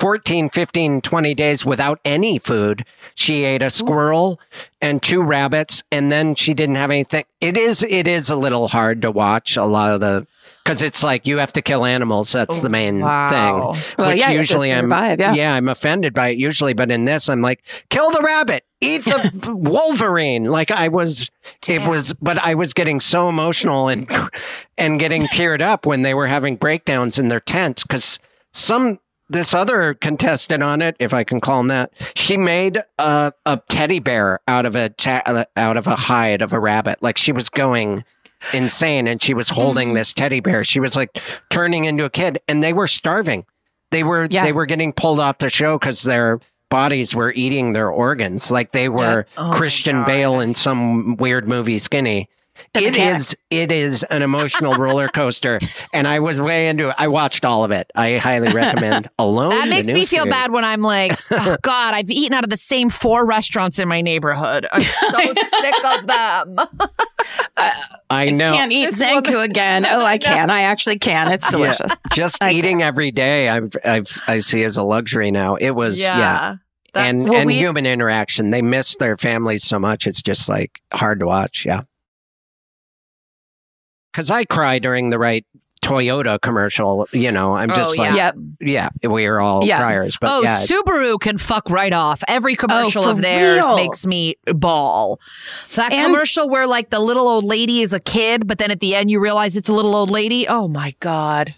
[0.00, 2.86] 14, 15, 20 days without any food.
[3.14, 4.40] She ate a squirrel
[4.80, 7.24] and two rabbits, and then she didn't have anything.
[7.42, 10.26] It is, it is a little hard to watch a lot of the,
[10.64, 12.32] because it's like you have to kill animals.
[12.32, 13.28] That's the oh, main Wow.
[13.28, 13.94] thing.
[13.98, 15.54] Well, which yeah, you have to usually I'm, survive, yeah.
[15.54, 19.54] I'm offended by it usually, but in this, I'm like, kill the rabbit, eat the
[19.54, 20.44] Wolverine.
[20.44, 21.30] Like I was,
[21.68, 24.10] it was, but I was getting so emotional and
[24.78, 27.82] and getting teared up when they were having breakdowns in their tents.
[27.82, 28.18] because
[28.52, 28.98] some
[29.30, 33.62] this other contestant on it, if I can call him that, she made a, a
[33.68, 37.00] teddy bear out of a ta- out of a hide of a rabbit.
[37.00, 38.04] Like she was going
[38.52, 39.96] insane, and she was holding mm-hmm.
[39.96, 40.64] this teddy bear.
[40.64, 43.46] She was like turning into a kid, and they were starving.
[43.90, 44.44] They were Yeah.
[44.44, 48.72] they were getting pulled off the show because their bodies were eating their organs, like
[48.72, 52.28] they were Oh Christian Bale in some weird movie, Skinny.
[52.74, 53.16] The It mechanic.
[53.16, 55.58] is it is an emotional roller coaster,
[55.92, 56.94] and I was way into it.
[56.98, 57.90] I watched all of it.
[57.94, 59.50] I highly recommend Alone.
[59.50, 60.30] That makes new me feel series.
[60.32, 63.88] bad when I'm like, oh, God, I've eaten out of the same four restaurants in
[63.88, 64.66] my neighborhood.
[64.72, 66.58] I'm so sick of them.
[68.10, 68.52] I know.
[68.52, 69.86] I Can't eat Zankou again.
[69.88, 70.50] Oh, I can.
[70.50, 71.30] I actually can.
[71.32, 71.92] It's delicious.
[72.12, 75.54] Just I eating every day, I've, I've I see as a luxury now.
[75.56, 76.56] It was yeah,
[76.94, 78.50] and Well, and we- human interaction.
[78.50, 80.06] They miss their families so much.
[80.06, 81.64] It's just like hard to watch.
[81.64, 81.82] Yeah,
[84.20, 85.46] because I cry during the right
[85.80, 87.08] Toyota commercial.
[87.10, 88.34] You know, I'm oh, just Oh, like Yep.
[88.60, 89.78] yeah, we are all Yeah.
[89.80, 90.18] criers.
[90.20, 92.22] But oh, yeah, Subaru can fuck right off.
[92.28, 93.76] Every oh, commercial for of theirs real?
[93.76, 95.20] makes me bawl.
[95.76, 98.80] That And- commercial where like the little old lady is a kid, but then at
[98.80, 100.46] the end you realize it's a little old lady.
[100.46, 101.54] Oh my god.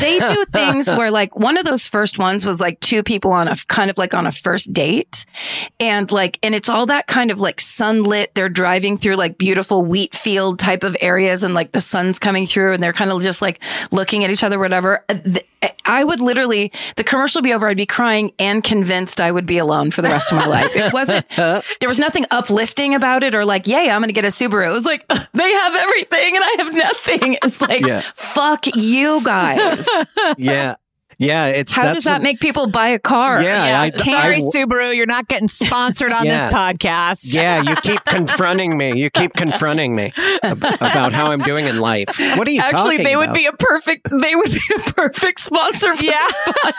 [0.00, 3.48] They do things where like one of those first ones was like two people on
[3.48, 5.24] a kind of like on a first date.
[5.80, 8.34] And like and it's all that kind of like sunlit.
[8.34, 12.46] They're driving through like beautiful wheat field type of areas and like the sun's coming
[12.46, 15.04] through and they're kind of just like looking at each other whatever.
[15.08, 15.38] Uh,
[15.84, 17.68] I would literally the commercial would be over.
[17.68, 20.74] I'd be crying and convinced I would be alone for the rest of my life.
[20.76, 24.28] It wasn't there was nothing uplifting about it or like yay I'm to get a
[24.28, 24.68] Subaru.
[24.68, 28.02] It was like they have everything and I have nothing it's like Yeah.
[28.14, 29.88] fuck you guys
[30.36, 30.74] yeah,
[31.18, 31.46] yeah.
[31.46, 33.42] It's how does that a- make people buy a car?
[33.42, 34.04] Yeah, I, can't.
[34.04, 36.50] Sorry, I- Subaru, you're not getting sponsored on Yeah.
[36.50, 37.34] this podcast.
[37.34, 39.00] Yeah, you keep confronting me.
[39.00, 40.12] You keep confronting me
[40.42, 42.18] ab- about how I'm doing in life.
[42.36, 44.08] What are you Actually, talking they would be a perfect.
[44.10, 45.96] They would be a perfect sponsor.
[45.96, 46.28] For Yeah.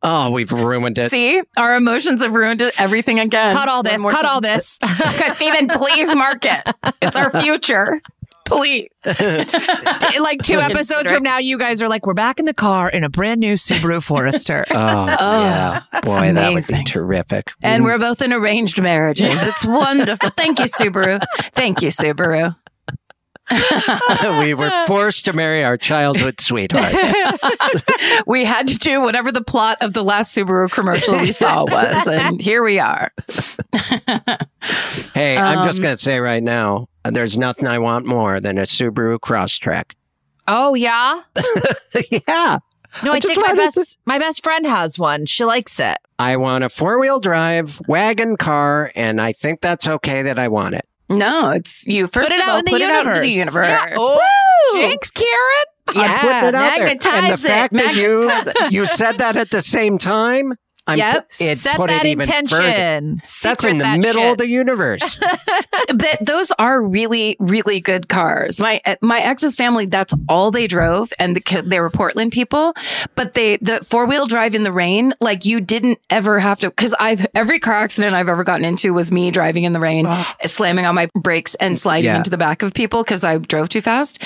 [0.00, 1.10] Oh, we've ruined it.
[1.10, 3.52] See, our emotions have ruined it, everything again.
[3.52, 4.00] Cut all this.
[4.00, 4.26] Cut time.
[4.26, 4.78] all this.
[4.98, 6.74] Because Steven, please mark it.
[7.02, 8.00] It's our future.
[8.48, 8.88] Please.
[9.04, 13.04] like two episodes from now, you guys are like, we're back in the car in
[13.04, 14.64] a brand new Subaru Forester.
[14.78, 15.80] Oh, yeah.
[15.82, 17.50] Oh, that's Boy, that would be terrific.
[17.62, 17.86] And mm.
[17.86, 19.46] we're both in arranged marriages.
[19.46, 20.30] It's wonderful.
[20.30, 21.20] Thank you, Subaru.
[21.52, 22.54] Thank you, Subaru.
[24.40, 26.96] we were forced to marry our childhood sweethearts.
[28.26, 32.06] We had to do whatever the plot of the last Subaru commercial we saw was,
[32.06, 33.10] and here we are.
[35.14, 38.58] Hey, I'm just Um, going to say right now, there's nothing I want more than
[38.58, 39.92] a Subaru Crosstrek.
[40.46, 41.22] oh, yeah?
[42.10, 42.58] yeah.
[43.04, 45.26] No, I, just think my wanted to- best, my best friend has one.
[45.26, 45.98] She likes it.
[46.18, 50.48] I want a four wheel drive wagon car, and I think that's okay that I
[50.48, 50.86] want it.
[51.10, 52.06] No, it's you.
[52.06, 53.54] First Put it of out all, in the put it out into the universe.
[53.62, 53.90] universe.
[53.90, 53.96] Yeah.
[53.98, 54.20] Oh,
[54.74, 54.80] Woo!
[54.80, 55.28] Jinx, Karen.
[55.88, 56.88] I'm putting it out there.
[56.88, 58.30] And the it, fact that you
[58.70, 60.54] you said that at the same time,
[60.88, 61.30] I'm, Yep.
[61.40, 62.40] it Set put that it even further.
[62.66, 63.22] intention.
[63.42, 64.32] That's in the that middle shit.
[64.32, 65.20] of the universe.
[65.88, 68.60] That those are really, really good cars.
[68.60, 72.74] My uh, my ex's family, that's all they drove, and the, they were Portland people.
[73.14, 76.68] But they the four wheel drive in the rain, like you didn't ever have to.
[76.70, 80.06] Because I've every car accident I've ever gotten into was me driving in the rain,
[80.44, 82.18] slamming on my brakes and sliding Yeah.
[82.18, 84.22] into the back of people because I drove too fast.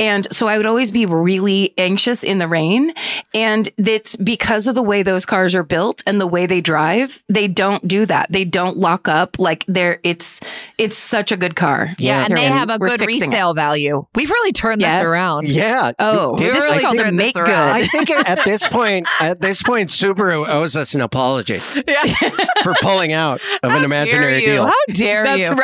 [0.00, 2.92] And so I would always be really anxious in the rain,
[3.34, 7.22] and it's because of the way those cars are built and the way they drive.
[7.28, 8.30] They don't do that.
[8.30, 9.38] They don't lock up.
[9.38, 10.40] Like they're it's
[10.78, 11.94] it's such a good car.
[11.98, 13.26] Yeah, and Here, they have a we're good fixing it.
[13.26, 14.06] resale value.
[14.14, 15.02] We've really turned Yes.
[15.02, 15.48] this around.
[15.48, 15.92] yeah.
[15.98, 17.46] Oh, Did- this really is called a make around.
[17.46, 17.54] good.
[17.54, 23.12] I think at this point, at this point, Subaru owes us an apology for pulling
[23.12, 24.66] out of an imaginary deal.
[24.66, 25.54] How dare That's you?
[25.54, 25.60] That's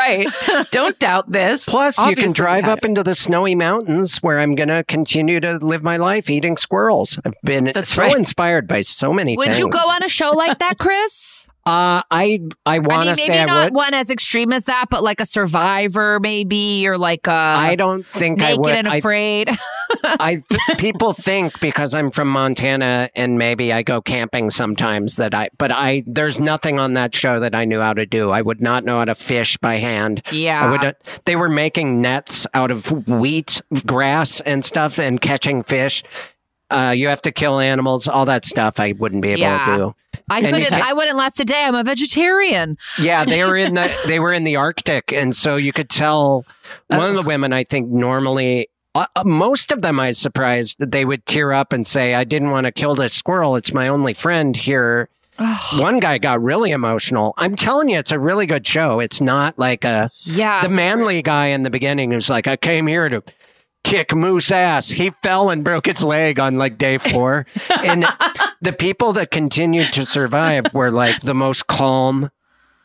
[0.48, 0.66] right.
[0.70, 1.68] Don't doubt this.
[1.68, 2.84] Plus, you can drive up it.
[2.86, 7.18] into the snowy mountains where I'm going to continue to live my life eating squirrels.
[7.24, 8.16] I've been That's so right.
[8.16, 9.58] inspired by so many Would things.
[9.58, 11.48] you go on a show like that, Chris?
[11.66, 13.74] Uh, I I I want mean, to maybe say I not would.
[13.74, 18.04] one as extreme as that, but like a Survivor, maybe, or like a I don't
[18.04, 18.74] think I Naked would.
[18.74, 19.50] and I, Afraid.
[20.04, 20.42] I
[20.78, 25.50] people think because I'm from Montana and maybe I go camping sometimes that I.
[25.58, 28.30] But I there's nothing on that show that I knew how to do.
[28.30, 30.22] I would not know how to fish by hand.
[30.32, 30.64] yeah.
[30.64, 30.96] I would.
[31.26, 36.02] They were making nets out of wheat, grass, and stuff, and catching fish.
[36.70, 38.78] Uh, you have to kill animals, all that stuff.
[38.80, 39.66] I wouldn't be able Yeah.
[39.66, 39.94] to do.
[40.28, 40.72] I couldn't.
[40.72, 41.64] I wouldn't last a day.
[41.64, 42.78] I'm a vegetarian.
[43.00, 46.44] Yeah, they were in the they were in the Arctic, and so you could tell
[46.86, 47.52] one of the women.
[47.52, 48.68] I think normally.
[48.92, 52.14] Uh, uh, most of them, I was surprised that they would tear up and say,
[52.14, 53.54] "I didn't want to kill this squirrel.
[53.56, 55.08] It's my only friend here."
[55.78, 57.32] One guy got really emotional.
[57.38, 59.00] I'm telling you, it's a really good show.
[59.00, 60.60] It's not like a Yeah.
[60.62, 63.22] the manly guy in the beginning who's like, I came here to
[63.84, 64.90] kick moose ass.
[64.90, 67.46] He fell and broke its leg on like day four.
[67.84, 68.06] and
[68.60, 72.30] the people that continued to survive were like the most calm.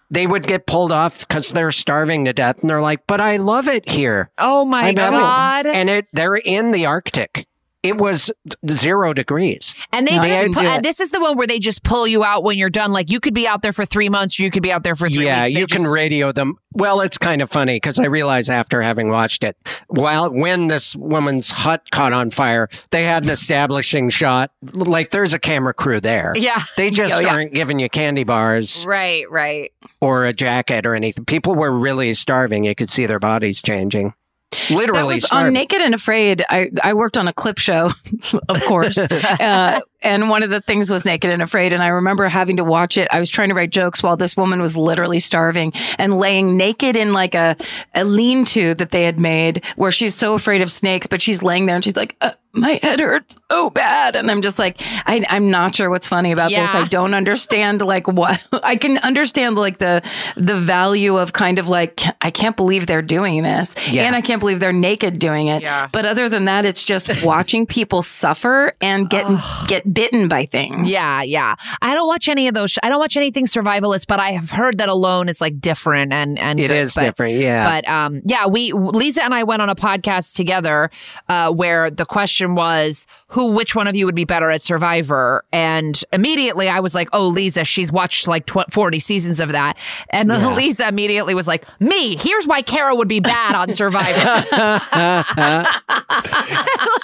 [0.10, 2.62] They would get pulled off because they're starving to death.
[2.62, 4.30] And they're like, but I love it here.
[4.38, 5.66] oh my god!
[5.66, 7.48] And it, they're in the Arctic.
[7.86, 8.32] It was
[8.70, 9.76] zero degrees.
[9.92, 12.24] And they They just pu- uh, this is the one where they just pull you
[12.24, 12.92] out when you're done.
[12.92, 14.96] Like you could be out there for three months, or you could be out there
[14.96, 15.56] for three Yeah, weeks.
[15.56, 16.58] They you can radio them.
[16.74, 19.56] Well, it's kind of funny because I realized after having watched it,
[19.88, 24.52] while when this woman's hut caught on fire, they had an establishing shot.
[24.74, 26.34] Like there's a camera crew there.
[26.36, 26.62] Yeah.
[26.76, 27.34] They just Oh, yeah.
[27.34, 29.30] aren't giving you candy bars Right.
[29.32, 29.72] Right.
[30.02, 31.24] or a jacket or anything.
[31.26, 32.66] People were really starving.
[32.66, 34.14] You could see their bodies changing.
[34.70, 36.44] Literally That was on Naked and Afraid.
[36.50, 37.92] I, I worked on a clip show,
[38.50, 38.98] of course.
[39.00, 41.74] uh, and one of the things was Naked and Afraid.
[41.74, 43.08] And I remember having to watch it.
[43.12, 46.96] I was trying to write jokes while this woman was literally starving and laying naked
[46.96, 47.58] in like a,
[47.94, 51.42] a lean to that they had made where she's so afraid of snakes, but she's
[51.42, 54.16] laying there and she's like, uh, my head hurts so bad.
[54.16, 56.74] And I'm just like, I, I'm not sure what's funny about this.
[56.74, 60.02] I don't understand like what I can understand like the,
[60.36, 63.76] the value of kind of like, I can't believe they're doing this.
[63.90, 64.04] Yeah.
[64.04, 65.64] And I can't believe they're naked doing it.
[65.64, 65.90] Yeah.
[65.92, 69.26] But other than that, it's just watching people suffer and get
[69.68, 70.92] get bitten by things.
[70.92, 71.56] Yeah, yeah.
[71.82, 72.72] I don't watch any of those.
[72.72, 76.14] sh- I don't watch anything survivalist, but I have heard that Alone is like different
[76.14, 77.34] and and It good, is but- different.
[77.36, 77.68] Yeah.
[77.82, 80.92] But um, yeah, we Lisa and I went on a podcast together
[81.30, 85.44] uh, where the question was who, which one of you would be better at Survivor,
[85.52, 89.76] and immediately I was like, oh, Lisa, she's watched like tw- forty seasons of that,
[90.10, 92.16] and Lisa immediately was like, me.
[92.16, 94.08] Here's why Kara would be bad on Survivor.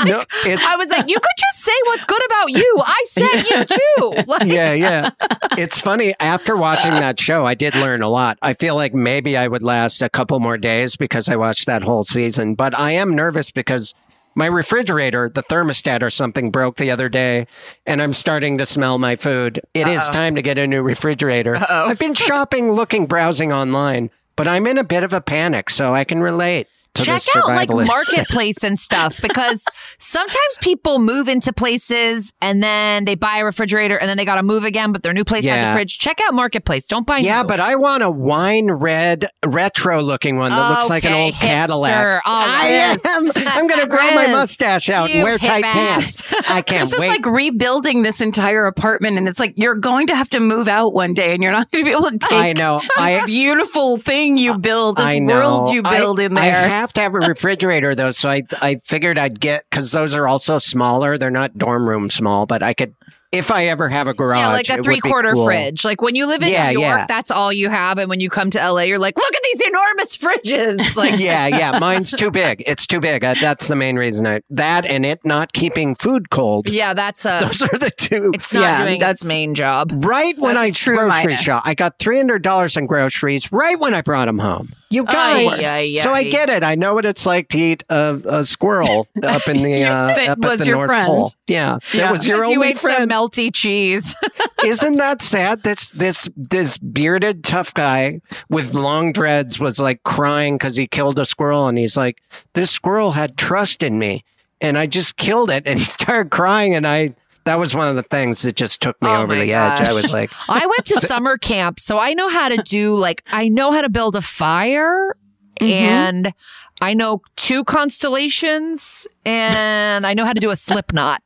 [0.05, 2.81] no, it's I was like, you could just say what's good about you.
[2.85, 4.23] I said you too.
[4.25, 5.09] Like, yeah, yeah.
[5.57, 6.13] It's funny.
[6.21, 8.37] After watching that show, I did learn a lot.
[8.41, 11.83] I feel like maybe I would last a couple more days because I watched that
[11.83, 12.55] whole season.
[12.55, 13.93] But I am nervous because
[14.35, 17.47] my refrigerator, the thermostat or something broke the other day,
[17.85, 19.61] and I'm starting to smell my food.
[19.73, 21.57] It is time to get a new refrigerator.
[21.57, 25.93] I've been shopping, looking, browsing online, but I'm in a bit of a panic, so
[25.93, 29.65] I can relate check out like marketplace and stuff because
[29.97, 34.35] sometimes people move into places and then they buy a refrigerator and then they got
[34.35, 35.71] to move again but their new place has Yeah.
[35.71, 37.47] a fridge check out marketplace don't buy Yeah, new.
[37.47, 41.33] but I want a wine red retro looking one that looks like an Okay, old
[41.35, 41.91] Cadillac.
[41.93, 42.19] hipster.
[42.25, 43.05] All I right.
[43.05, 43.31] am.
[43.47, 46.33] I'm going to grow my mustache out and wear tight hip pants.
[46.49, 50.15] I can't This is like rebuilding this entire apartment, and it's like you're going to
[50.15, 52.31] have to move out one day, and you're not going to be able to take
[52.31, 52.79] I know.
[52.79, 56.67] this I beautiful thing you build, this I world you I- build in I there.
[56.81, 60.27] Have to have a refrigerator though, so I I figured I'd get because those are
[60.27, 61.17] also smaller.
[61.17, 62.93] They're not dorm room small, but I could
[63.31, 65.45] if I ever have a garage, Yeah, like a three quarter cool.
[65.45, 65.85] fridge.
[65.85, 67.05] Like when you live in Yeah, New York, yeah.
[67.07, 67.97] that's all you have.
[67.97, 70.95] And when you come to LA, you're like, look at these enormous fridges.
[70.97, 71.79] Like, yeah, yeah.
[71.79, 72.61] Mine's too big.
[72.67, 73.23] It's too big.
[73.23, 74.27] Uh, That's the main reason.
[74.27, 76.67] I, that and it not keeping food cold.
[76.69, 77.37] yeah, that's a.
[77.41, 78.31] Those are the two.
[78.33, 79.93] It's not Yeah, doing that's- its main job.
[80.05, 81.41] right when That's I a true grocery minus.
[81.41, 83.49] shop, I got three hundred dollars in groceries.
[83.53, 85.61] Right when I brought them home, you guys.
[85.61, 86.63] Ay, ay, so I get it.
[86.63, 90.29] I know what it's like to eat a, a squirrel up in the uh, That
[90.29, 91.07] up at was the your North friend.
[91.07, 91.33] Pole.
[91.47, 92.01] Yeah, Yeah.
[92.01, 93.11] that was your you only ate some friend.
[93.11, 94.15] melty cheese.
[94.65, 95.63] Isn't that sad?
[95.63, 101.17] This this this bearded tough guy with long dreads was like crying because he killed
[101.17, 102.21] a squirrel, and he's like,
[102.53, 104.23] "This squirrel had trust in me,
[104.59, 107.15] and I just killed it." And he started crying, and I
[107.45, 109.81] that was one of the things that just took me Oh over my the edge.
[109.81, 113.23] I was like, I went to summer camp, so I know how to do like
[113.31, 115.15] I know how to build a fire
[115.59, 115.71] mm-hmm.
[115.71, 116.33] and
[116.81, 121.21] I know two constellations and I know how to do a slip knot.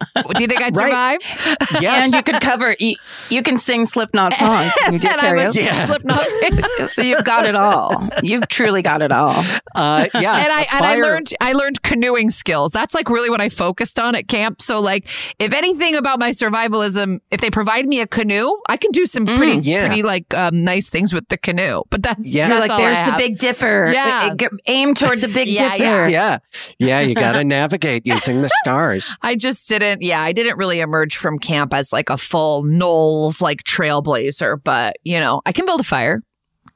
[0.34, 1.20] Do you think I'd Right.
[1.22, 1.80] survive?
[1.82, 2.94] "Yes, And you could cover, you,
[3.28, 4.72] you can sing Slipknot songs.
[4.84, 5.64] when You do I'm a karaoke.
[5.64, 5.86] Yeah.
[5.86, 6.26] slip knot.
[6.88, 8.08] So you've got it all.
[8.22, 9.34] You've truly got it all.
[9.74, 12.72] uh, yeah." and I a and I learned I learned canoeing skills.
[12.72, 14.62] That's like really what I focused on at camp.
[14.62, 15.06] So like
[15.38, 19.26] if anything about my survivalism, if they provide me a canoe, I can do some
[19.26, 19.86] pretty Yeah.
[19.88, 21.82] pretty like um, nice things with the canoe.
[21.90, 22.48] But that's Yeah.
[22.48, 23.18] that's You're like, all I there's the have.
[23.18, 23.92] Big Dipper.
[23.92, 24.34] Yeah.
[24.66, 26.08] Aim toward the Big Yeah, Dipper.
[26.08, 26.38] Yeah,
[26.78, 29.16] yeah, you got to navigate using the stars.
[29.22, 33.40] I just didn't, yeah, I didn't really emerge from camp as like a full Knowles
[33.40, 36.22] like trailblazer, but you know, I can build a fire.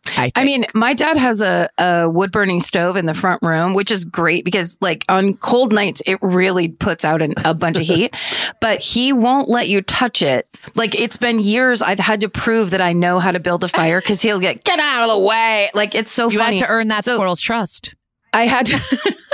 [0.09, 3.73] I, I mean, my dad has a, a wood burning stove in the front room,
[3.73, 7.79] which is great because, like, on cold nights, it really puts out an, a bunch
[7.79, 8.15] of heat,
[8.61, 10.47] but he won't let you touch it.
[10.75, 13.69] Like, it's been years I've had to prove that I know how to build a
[13.69, 15.71] fire because he'll get, get out of the way.
[15.73, 16.59] Like, it's so you funny.
[16.59, 17.95] had to earn that So- squirrel's trust.
[18.35, 18.81] I had to,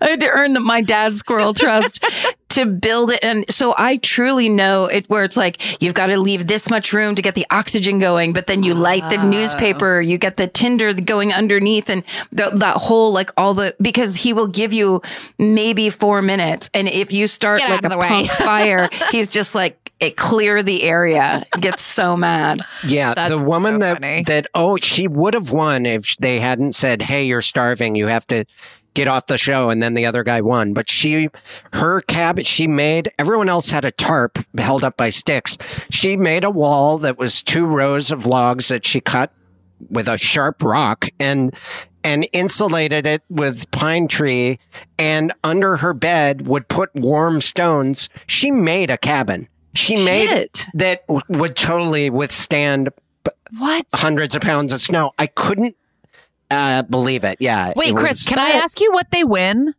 [0.00, 2.04] I had to earn the, my dad's squirrel trust
[2.50, 3.20] to build it.
[3.22, 6.92] And so I truly know it where it's like, you've got to leave this much
[6.92, 10.46] room to get the oxygen going, but then you light the newspaper, you get the
[10.46, 15.00] tinder going underneath and the, that whole, like all the, because he will give you
[15.38, 16.68] maybe four minutes.
[16.74, 18.08] And if you start Get like a the way.
[18.08, 22.60] punk fire, he's just like, it clear the area, gets so mad.
[22.84, 24.24] Yeah, That's the woman so that funny.
[24.26, 27.94] that oh, she would have won if they hadn't said, "Hey, you're starving.
[27.94, 28.44] You have to
[28.94, 30.72] get off the show." And then the other guy won.
[30.74, 31.28] But she,
[31.72, 33.10] her cabin, she made.
[33.18, 35.56] Everyone else had a tarp held up by sticks.
[35.90, 39.32] She made a wall that was two rows of logs that she cut
[39.90, 41.54] with a sharp rock and
[42.04, 44.58] and insulated it with pine tree
[44.98, 50.66] and under her bed would put warm stones she made a cabin she made it
[50.74, 52.90] that w- would totally withstand
[53.58, 53.86] What?
[53.94, 55.76] hundreds of pounds of snow i couldn't
[56.52, 59.74] uh, believe it yeah Wait, it Chris, was- can I ask you what they win?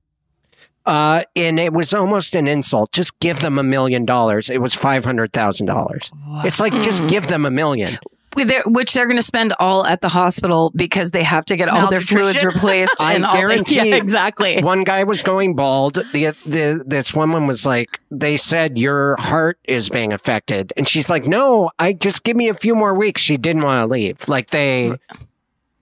[0.86, 4.74] uh, and it was almost an insult just give them a million dollars it was
[4.76, 7.98] $500000 it's like just give them a million
[8.36, 11.70] They're- which they're going to spend all at the hospital because they have to get
[11.70, 13.00] all their fluids replaced.
[13.00, 14.60] I and all guarantee- yeah, exactly.
[14.64, 15.96] One guy was going bald.
[16.14, 21.12] The, the this woman was like, they said your heart is being affected, and she's
[21.12, 23.22] like, no, I just give me a few more weeks.
[23.22, 24.28] She didn't want to leave.
[24.28, 24.98] Like they,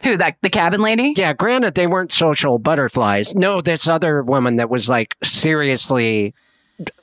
[0.04, 1.14] Who that the cabin lady?
[1.16, 1.34] yeah.
[1.34, 3.36] Granted, they weren't social butterflies.
[3.36, 6.34] No, this other woman that was like seriously,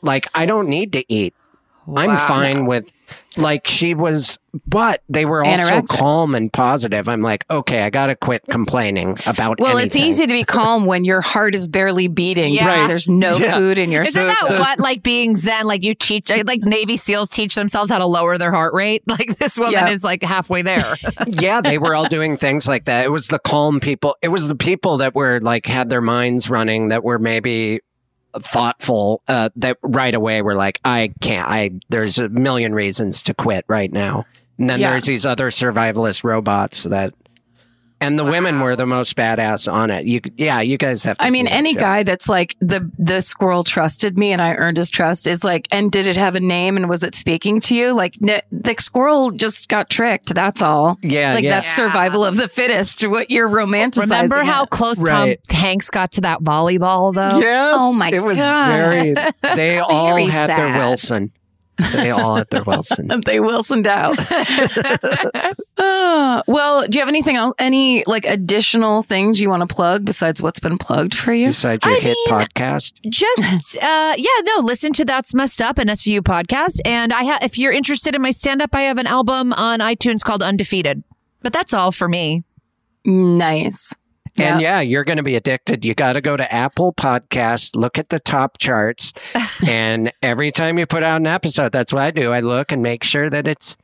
[0.03, 1.35] like I don't need to eat.
[1.97, 2.93] I'm fine with.
[3.39, 5.89] Like she was, but they were also Anorexic.
[5.89, 7.09] calm and positive.
[7.09, 9.61] I'm like, okay, I gotta quit complaining about.
[9.61, 12.53] Well, it's easy to be calm when your heart is barely beating.
[12.53, 12.67] Yeah.
[12.67, 12.87] Right.
[12.89, 13.57] There's no Yeah.
[13.57, 15.67] food in your Isn't that the- what like being Zen?
[15.67, 19.03] Like you teach, like Navy SEALs teach themselves how to lower their heart rate.
[19.19, 19.89] Like this woman Yeah.
[19.91, 20.95] is like halfway there.
[21.27, 23.05] yeah, they were all doing things like that.
[23.05, 24.17] It was the calm people.
[24.23, 27.81] It was the people that were like had their minds running that were maybe
[28.41, 31.49] thoughtful uh, that right away we're like, I can't.
[31.49, 34.25] I there's a million reasons to quit right now.
[34.59, 34.91] And then Yeah.
[34.91, 37.15] there's these other survivalist robots that,
[38.01, 40.05] and the women were the most badass on it.
[40.05, 41.19] You, yeah, you guys have.
[41.19, 41.81] to I see mean, that any show.
[41.81, 45.67] guy that's like the the squirrel trusted me and I earned his trust is like,
[45.71, 47.93] and did it have a name and was it speaking to you?
[47.93, 50.35] Like n- the squirrel just got tricked.
[50.35, 50.99] That's all.
[51.03, 51.61] Yeah, like yeah.
[51.61, 53.07] that's survival of the fittest.
[53.07, 54.11] What you're romanticizing?
[54.11, 54.71] Remember how it.
[54.71, 55.39] close Right.
[55.49, 57.39] Tom Hanks got to that volleyball though?
[57.39, 57.77] Yes.
[57.79, 58.17] Oh my God.
[58.17, 58.69] It was God.
[58.69, 59.15] very.
[59.57, 60.79] They all Very had their.
[60.79, 61.33] Wilson.
[61.93, 63.09] They all had their Wilson.
[63.25, 64.19] they Wilsoned out.
[65.79, 67.55] Uh, well, do you have anything else?
[67.59, 71.49] Any like additional things you want to plug besides what's been plugged for you?
[71.49, 75.79] Besides your I hit mean- podcast, Just uh yeah, no, listen to That's Messed Up
[75.79, 76.81] an SVU podcast.
[76.85, 79.79] And I have if you're interested in my stand up, I have an album on
[79.81, 81.05] iTunes called Undefeated.
[81.43, 82.43] But that's all for me.
[83.05, 83.95] Nice.
[84.41, 85.85] And yeah, you're going to be addicted.
[85.85, 89.13] You got to go to Apple Podcast, look at the top charts,
[89.67, 92.31] and every time you put out an episode, that's what I do.
[92.31, 93.77] I look and make sure that it's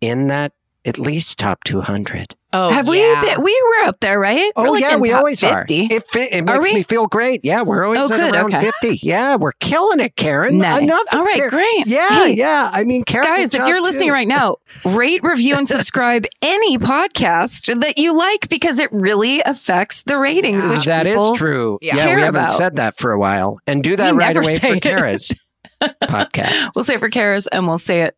[0.00, 0.52] in that
[0.84, 2.34] at least top 200.
[2.54, 4.52] Oh, Have we been, we were up there, right?
[4.56, 5.54] Oh We're like yeah, in we top always 50.
[5.54, 5.64] are.
[5.90, 6.74] It it makes we?
[6.74, 7.40] me feel great.
[7.44, 8.70] Yeah, we're always Oh, at good, around okay.
[8.80, 9.06] fifty.
[9.06, 10.58] Yeah, we're killing it, Karen.
[10.58, 10.82] Nice.
[10.82, 11.48] Enough of All right, Karen.
[11.50, 11.86] great.
[11.86, 12.68] Yeah, Hey, yeah.
[12.70, 13.26] I mean, Karen.
[13.26, 18.50] Guys, if you're listening right now, rate, review, and subscribe any podcast that you like
[18.50, 21.78] because it really affects the ratings, which that is true.
[21.80, 21.96] Yeah.
[21.96, 22.50] Yeah, we haven't about.
[22.50, 24.82] said that for a while, and do that We right away for it.
[24.82, 25.32] Kara's
[26.02, 26.68] podcast.
[26.74, 28.14] We'll say it for Kara's and we'll say it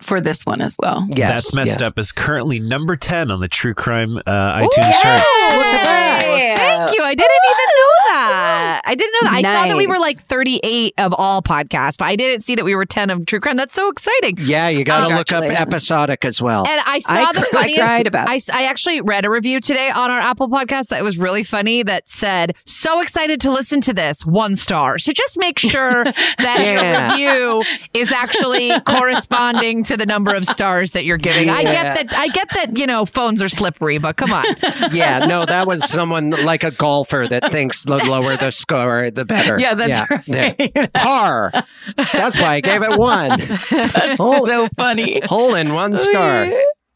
[0.00, 1.06] for this one as well.
[1.10, 1.88] Yes, That's messed yes.
[1.90, 4.20] up is currently number 10 on the true crime uh,
[4.58, 5.02] iTunes Yay!
[5.02, 5.24] charts.
[5.50, 6.22] Look at that.
[6.58, 7.02] Thank you.
[7.02, 8.05] I didn't even know
[8.36, 8.82] that.
[8.84, 9.34] I didn't know that.
[9.36, 12.64] I saw that we were like 38 of all podcasts, but I didn't see that
[12.64, 13.56] we were 10 of true crime.
[13.56, 14.36] That's so exciting.
[14.40, 16.66] Yeah, you got to look up episodic as well.
[16.66, 18.30] And I saw I the cr- I cried about it.
[18.30, 21.42] I, s- I actually read a review today on our Apple podcast that was really
[21.42, 24.98] funny that said, So excited to listen to this, one star.
[24.98, 27.16] So just make sure that Yeah.
[27.16, 31.48] your review is actually corresponding to the number of stars that you're giving.
[31.50, 32.18] I get that.
[32.18, 34.44] I get that, you know, phones are slippery, but come on.
[34.92, 39.26] yeah, no, that was someone like a golfer that thinks the lower the score, the
[39.26, 39.60] better.
[39.60, 40.54] Yeah, that's there.
[40.58, 40.92] right.
[40.94, 41.52] Par.
[41.96, 43.38] That's why I gave it one.
[43.70, 45.20] That's so funny.
[45.26, 46.48] Hole in one star.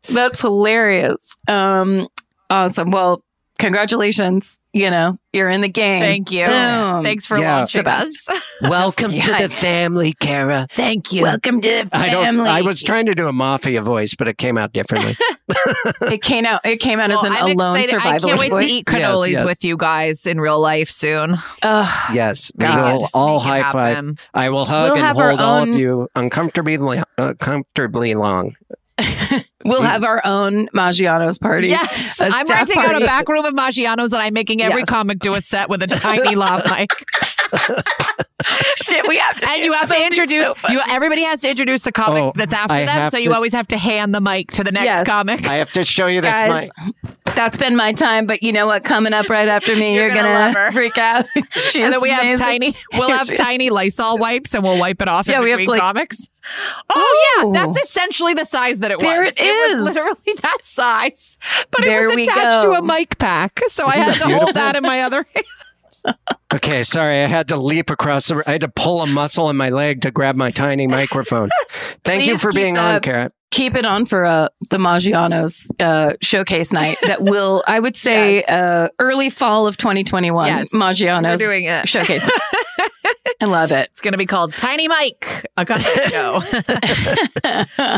[0.09, 1.37] That's hilarious.
[1.47, 2.09] Um,
[2.49, 2.91] awesome.
[2.91, 3.23] Well,
[3.61, 4.59] congratulations.
[4.73, 6.01] You know, you're in the game.
[6.01, 6.47] Thank you.
[6.47, 7.03] Boom.
[7.03, 7.57] Thanks for Yeah.
[7.57, 8.29] launching The us.
[8.63, 10.69] Welcome to the family, Kara.
[10.71, 11.23] Thank you.
[11.23, 12.23] Welcome to the I don't.
[12.25, 12.49] family.
[12.49, 15.17] I was trying to do a mafia voice, but it came out differently.
[16.03, 16.61] It came out.
[16.65, 18.07] It came out as an Well, I'm alone excited.
[18.07, 18.67] I can't wait voice.
[18.67, 19.45] to eat Yes, cannolis yes.
[19.45, 21.37] with you guys in real life soon.
[21.63, 22.15] Ugh.
[22.15, 23.95] yes, we will all Make it high five.
[23.97, 24.19] happen.
[24.33, 28.55] I will hug We'll and hold all of you uncomfortably, lo- uh, comfortably long.
[29.63, 31.69] We'll have our own Maggiano's party.
[31.69, 34.89] Yes, I'm renting out a back room of Maggiano's and I'm making every Yes.
[34.89, 36.89] comic do a set with a tiny lav mic.
[38.83, 39.49] Shit, we have to.
[39.51, 40.81] And you have to introduce so you.
[40.89, 42.89] Everybody has to introduce the comic Oh, that's after I them.
[42.89, 45.07] have So you to- always have to hand the mic to the next Yes.
[45.07, 45.47] comic.
[45.47, 47.15] I have to show you this Guys, mic.
[47.35, 48.27] that's been my time.
[48.27, 48.85] But you know what?
[48.85, 51.27] Coming up right after me, You're you're, gonna gonna, freak out.
[51.57, 52.75] She's and then we have tiny.
[52.95, 55.27] We'll have tiny Lysol wipes and we'll wipe it off.
[55.29, 56.29] Yeah, in we have like- comics.
[56.89, 57.53] Oh Ooh.
[57.53, 59.05] yeah, that's essentially the size that it was.
[59.07, 59.35] There it
[59.77, 61.37] was literally that size,
[61.71, 64.55] but There it was attached to a mic pack, so I had that to hold
[64.55, 65.45] that in my other hand.
[66.53, 68.43] Okay, sorry, I had to leap across the.
[68.47, 71.49] I had to pull a muscle in my leg to grab my tiny microphone.
[72.05, 73.31] Thank you for keep being on, that- Kara.
[73.53, 76.99] Keep it on for uh, the Maggiano's uh, showcase night.
[77.03, 78.49] That will, I would say, Yes.
[78.49, 80.47] uh, early fall of 2021.
[80.47, 80.73] Yes.
[80.73, 81.89] Maggiano's We're doing it.
[81.89, 82.29] showcase.
[83.41, 83.89] I love it.
[83.91, 86.39] It's going to be called Tiny Mike, a comedy show.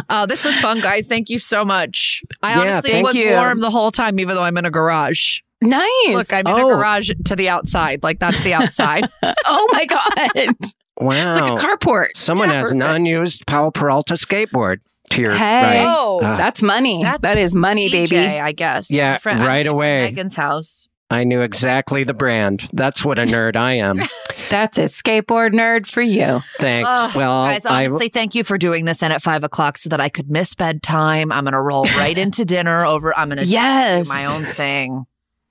[0.09, 1.07] oh, this was fun, guys.
[1.07, 2.23] Thank you so much.
[2.43, 3.31] I Yeah, honestly was you.
[3.31, 5.41] warm the whole time, even though I'm in a garage.
[5.63, 6.09] Nice.
[6.09, 6.71] Look, I'm in Oh.
[6.71, 8.03] a garage to the outside.
[8.03, 9.09] Like that's the outside.
[9.23, 11.55] oh my god, it's Wow.
[11.55, 12.09] like a carport.
[12.15, 14.79] Someone Yeah, has an unused Powell Peralta skateboard
[15.11, 15.63] to your Hey.
[15.85, 15.87] right.
[15.89, 16.37] Oh, Ah.
[16.37, 17.05] That's money.
[17.21, 18.41] that is money, CJ, baby.
[18.41, 18.91] I guess.
[18.91, 20.03] Yeah, My friend- right I'm away.
[20.05, 20.89] at Megan's house.
[21.11, 22.67] I knew exactly the brand.
[22.73, 24.01] That's what a nerd I am.
[24.49, 26.41] That's a skateboard nerd for you.
[26.59, 26.89] Thanks.
[26.91, 29.91] Ugh, well, guys, I, honestly, thank you for doing this in at five o'clock so
[29.91, 31.31] that I could miss bedtime.
[31.31, 32.85] I'm going to roll right into dinner.
[32.87, 34.07] Over, I'm going to Yes.
[34.09, 35.05] do my own thing.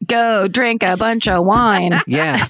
[0.05, 1.99] Go drink a bunch of wine.
[2.07, 2.47] yeah.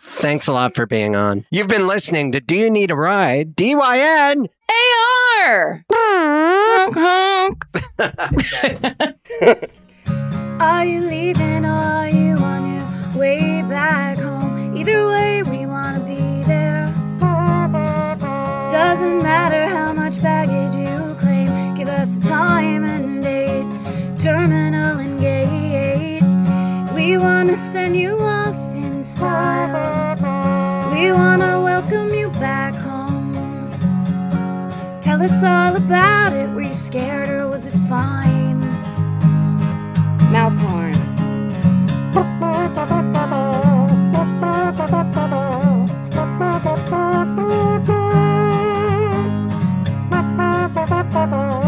[0.00, 1.44] Thanks a lot for being on.
[1.50, 3.54] You've been listening to Do You Need a Ride?
[3.56, 4.48] DYN.
[4.70, 5.84] AR.
[5.92, 7.64] Honk, honk.
[10.60, 14.74] Are you leaving or are you on your way back home?
[14.76, 16.92] Either way, we wanna be there.
[18.70, 23.66] Doesn't matter how much baggage you claim, give us a time and date,
[24.20, 25.17] terminal and gate.
[27.18, 30.14] We wanna send you off in style.
[30.92, 33.34] We wanna welcome you back home.
[35.00, 36.48] Tell us all about it.
[36.50, 38.60] Were you scared or was it fine?
[40.30, 40.94] Mouth horn.